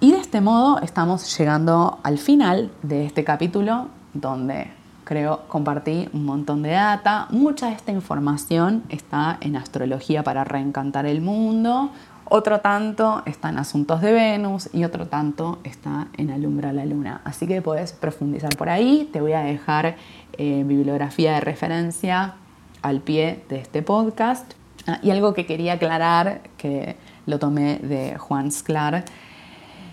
y 0.00 0.12
de 0.12 0.18
este 0.18 0.40
modo 0.40 0.80
estamos 0.80 1.36
llegando 1.38 1.98
al 2.02 2.18
final 2.18 2.70
de 2.82 3.06
este 3.06 3.24
capítulo 3.24 3.88
donde 4.12 4.70
creo 5.04 5.42
compartí 5.48 6.08
un 6.12 6.24
montón 6.24 6.62
de 6.62 6.70
data. 6.70 7.26
Mucha 7.30 7.68
de 7.68 7.74
esta 7.74 7.92
información 7.92 8.82
está 8.88 9.38
en 9.40 9.56
Astrología 9.56 10.22
para 10.24 10.44
Reencantar 10.44 11.06
el 11.06 11.20
Mundo, 11.20 11.90
otro 12.26 12.60
tanto 12.60 13.22
está 13.26 13.50
en 13.50 13.58
Asuntos 13.58 14.00
de 14.00 14.12
Venus 14.12 14.70
y 14.72 14.84
otro 14.84 15.06
tanto 15.06 15.58
está 15.64 16.08
en 16.16 16.30
Alumbra 16.30 16.72
la 16.72 16.86
Luna. 16.86 17.20
Así 17.24 17.46
que 17.46 17.60
puedes 17.60 17.92
profundizar 17.92 18.56
por 18.56 18.68
ahí. 18.68 19.08
Te 19.12 19.20
voy 19.20 19.32
a 19.32 19.40
dejar 19.40 19.96
eh, 20.38 20.62
bibliografía 20.66 21.34
de 21.34 21.40
referencia 21.40 22.34
al 22.82 23.00
pie 23.00 23.44
de 23.48 23.58
este 23.58 23.82
podcast. 23.82 24.54
Ah, 24.86 24.98
y 25.02 25.10
algo 25.10 25.34
que 25.34 25.46
quería 25.46 25.74
aclarar, 25.74 26.42
que 26.56 26.96
lo 27.26 27.38
tomé 27.38 27.78
de 27.78 28.16
Juan 28.18 28.50
Sclar, 28.50 29.04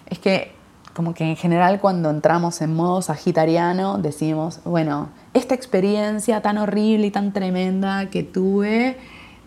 es 0.07 0.19
que 0.19 0.53
como 0.93 1.13
que 1.13 1.23
en 1.23 1.35
general 1.35 1.79
cuando 1.79 2.09
entramos 2.09 2.61
en 2.61 2.75
modo 2.75 3.01
sagitariano 3.01 3.97
decimos, 3.97 4.59
bueno, 4.65 5.09
esta 5.33 5.55
experiencia 5.55 6.41
tan 6.41 6.57
horrible 6.57 7.07
y 7.07 7.11
tan 7.11 7.31
tremenda 7.31 8.09
que 8.09 8.23
tuve 8.23 8.97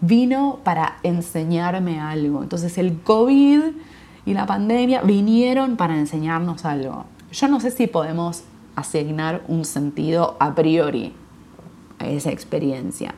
vino 0.06 0.60
para 0.64 0.96
enseñarme 1.02 2.00
algo. 2.00 2.42
Entonces 2.42 2.78
el 2.78 3.00
COVID 3.02 3.60
y 4.26 4.34
la 4.34 4.46
pandemia 4.46 5.02
vinieron 5.02 5.76
para 5.76 5.98
enseñarnos 5.98 6.64
algo. 6.64 7.04
Yo 7.32 7.48
no 7.48 7.60
sé 7.60 7.70
si 7.70 7.86
podemos 7.86 8.44
asignar 8.76 9.42
un 9.48 9.64
sentido 9.64 10.36
a 10.40 10.54
priori 10.54 11.14
a 11.98 12.06
esa 12.08 12.30
experiencia. 12.30 13.14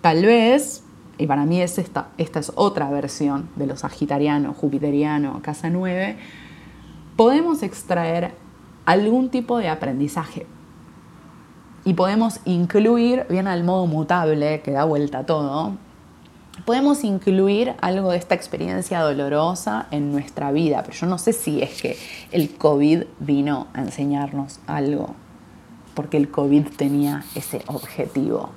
Tal 0.00 0.24
vez, 0.24 0.82
y 1.18 1.26
para 1.26 1.44
mí 1.44 1.60
es 1.60 1.78
esta, 1.78 2.08
esta 2.18 2.40
es 2.40 2.52
otra 2.54 2.90
versión 2.90 3.48
de 3.56 3.66
lo 3.66 3.76
sagitariano, 3.76 4.54
jupiteriano, 4.54 5.40
casa 5.42 5.70
9, 5.70 6.16
podemos 7.16 7.62
extraer 7.62 8.32
algún 8.84 9.30
tipo 9.30 9.58
de 9.58 9.68
aprendizaje. 9.68 10.46
Y 11.86 11.94
podemos 11.94 12.40
incluir, 12.46 13.26
bien 13.28 13.46
al 13.46 13.62
modo 13.62 13.86
mutable, 13.86 14.62
que 14.62 14.70
da 14.72 14.84
vuelta 14.84 15.26
todo, 15.26 15.76
podemos 16.64 17.04
incluir 17.04 17.74
algo 17.80 18.10
de 18.10 18.18
esta 18.18 18.34
experiencia 18.34 19.00
dolorosa 19.00 19.86
en 19.90 20.12
nuestra 20.12 20.52
vida, 20.52 20.82
pero 20.82 20.96
yo 20.96 21.06
no 21.06 21.18
sé 21.18 21.32
si 21.32 21.62
es 21.62 21.80
que 21.80 21.96
el 22.32 22.54
COVID 22.56 23.04
vino 23.20 23.66
a 23.74 23.80
enseñarnos 23.80 24.60
algo, 24.66 25.14
porque 25.94 26.16
el 26.16 26.30
COVID 26.30 26.68
tenía 26.76 27.24
ese 27.34 27.62
objetivo. 27.66 28.50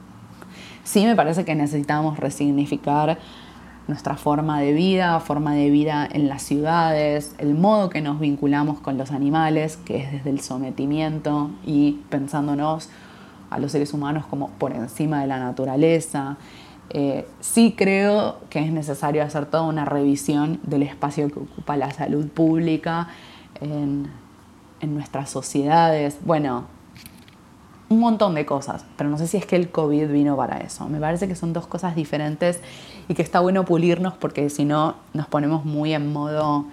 Sí 0.83 1.05
me 1.05 1.15
parece 1.15 1.43
que 1.43 1.55
necesitamos 1.55 2.17
resignificar 2.17 3.17
nuestra 3.87 4.15
forma 4.15 4.59
de 4.59 4.73
vida, 4.73 5.19
forma 5.19 5.53
de 5.53 5.69
vida 5.69 6.07
en 6.11 6.27
las 6.27 6.43
ciudades, 6.43 7.35
el 7.37 7.55
modo 7.55 7.89
que 7.89 8.01
nos 8.01 8.19
vinculamos 8.19 8.79
con 8.79 8.97
los 8.97 9.11
animales, 9.11 9.77
que 9.77 9.97
es 9.97 10.11
desde 10.11 10.29
el 10.29 10.41
sometimiento 10.41 11.51
y 11.65 11.99
pensándonos 12.09 12.89
a 13.49 13.59
los 13.59 13.71
seres 13.71 13.93
humanos 13.93 14.25
como 14.25 14.49
por 14.51 14.73
encima 14.73 15.21
de 15.21 15.27
la 15.27 15.39
naturaleza. 15.39 16.37
Eh, 16.89 17.27
sí 17.41 17.75
creo 17.77 18.37
que 18.49 18.59
es 18.59 18.71
necesario 18.71 19.23
hacer 19.23 19.45
toda 19.45 19.63
una 19.63 19.85
revisión 19.85 20.59
del 20.63 20.83
espacio 20.83 21.27
que 21.27 21.39
ocupa 21.39 21.75
la 21.75 21.91
salud 21.91 22.27
pública 22.27 23.09
en, 23.59 24.09
en 24.79 24.93
nuestras 24.93 25.29
sociedades. 25.29 26.17
Bueno, 26.23 26.65
un 27.89 27.99
montón 27.99 28.35
de 28.35 28.45
cosas, 28.45 28.85
pero 28.97 29.09
no 29.09 29.17
sé 29.17 29.27
si 29.27 29.37
es 29.37 29.45
que 29.45 29.55
el 29.55 29.69
COVID 29.69 30.07
vino 30.07 30.35
para 30.35 30.57
eso. 30.57 30.87
Me 30.89 30.99
parece 30.99 31.27
que 31.27 31.35
son 31.35 31.53
dos 31.53 31.67
cosas 31.67 31.95
diferentes 31.95 32.59
y 33.07 33.13
que 33.13 33.21
está 33.21 33.39
bueno 33.39 33.65
pulirnos 33.65 34.13
porque 34.13 34.49
si 34.49 34.65
no 34.65 34.95
nos 35.13 35.27
ponemos 35.27 35.65
muy 35.65 35.93
en 35.93 36.11
modo 36.11 36.65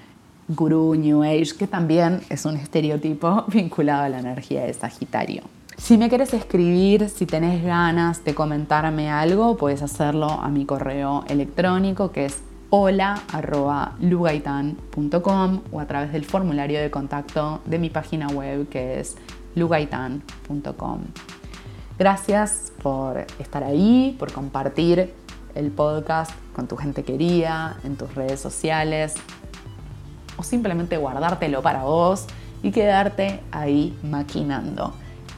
gurú, 0.48 0.94
New 0.94 1.22
Age, 1.22 1.56
que 1.58 1.66
también 1.66 2.20
es 2.28 2.44
un 2.44 2.56
estereotipo 2.56 3.44
vinculado 3.48 4.04
a 4.04 4.08
la 4.08 4.18
energía 4.18 4.64
de 4.64 4.74
Sagitario. 4.74 5.42
Si 5.77 5.99
me 5.99 6.09
quieres 6.09 6.33
escribir, 6.33 7.09
si 7.09 7.27
tenés 7.27 7.61
ganas 7.62 8.25
de 8.25 8.35
comentarme 8.35 9.11
algo, 9.11 9.57
puedes 9.57 9.83
hacerlo 9.83 10.31
a 10.31 10.49
mi 10.49 10.66
correo 10.66 11.25
electrónico 11.29 12.12
que 12.12 12.27
es 12.27 12.43
hola.lugaitan.com 12.70 15.61
o 15.70 15.81
a 15.81 15.87
través 15.87 16.12
del 16.12 16.25
formulario 16.25 16.81
de 16.81 16.91
contacto 16.91 17.61
de 17.66 17.79
mi 17.79 17.91
página 17.91 18.29
web 18.29 18.68
que 18.68 19.01
es 19.01 19.16
lugaitan.com. 19.57 21.01
Gracias 21.99 22.72
por 22.83 23.27
estar 23.39 23.62
ahí, 23.62 24.16
por 24.18 24.33
compartir 24.33 25.12
el 25.55 25.70
podcast 25.70 26.33
con 26.55 26.66
tu 26.66 26.77
gente 26.77 27.05
querida, 27.05 27.77
en 27.85 27.97
tus 27.97 28.14
redes 28.14 28.41
sociales, 28.41 29.14
o 30.37 30.43
simplemente 30.43 30.97
guardártelo 30.97 31.62
para 31.62 31.85
vos 31.85 32.27
y 32.62 32.70
quedarte 32.70 33.41
ahí 33.53 33.97
maquinando. 34.03 34.95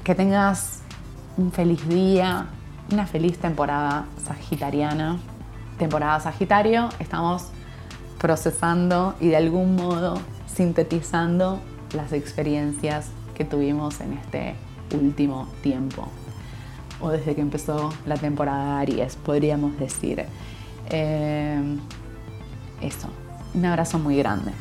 Que 0.06 0.14
tengas 0.14 0.82
un 1.36 1.50
feliz 1.50 1.88
día, 1.88 2.46
una 2.92 3.08
feliz 3.08 3.38
temporada 3.38 4.04
sagitariana. 4.24 5.18
Temporada 5.80 6.20
Sagitario, 6.20 6.90
estamos 7.00 7.48
procesando 8.16 9.16
y 9.18 9.30
de 9.30 9.36
algún 9.36 9.74
modo 9.74 10.16
sintetizando 10.46 11.58
las 11.92 12.12
experiencias 12.12 13.08
que 13.34 13.44
tuvimos 13.44 14.00
en 14.00 14.12
este 14.12 14.54
último 14.94 15.48
tiempo 15.60 16.06
o 17.00 17.10
desde 17.10 17.34
que 17.34 17.40
empezó 17.40 17.92
la 18.06 18.14
temporada 18.14 18.78
Aries, 18.78 19.16
podríamos 19.16 19.76
decir. 19.76 20.24
Eh, 20.88 21.78
eso, 22.80 23.08
un 23.54 23.64
abrazo 23.64 23.98
muy 23.98 24.16
grande. 24.16 24.52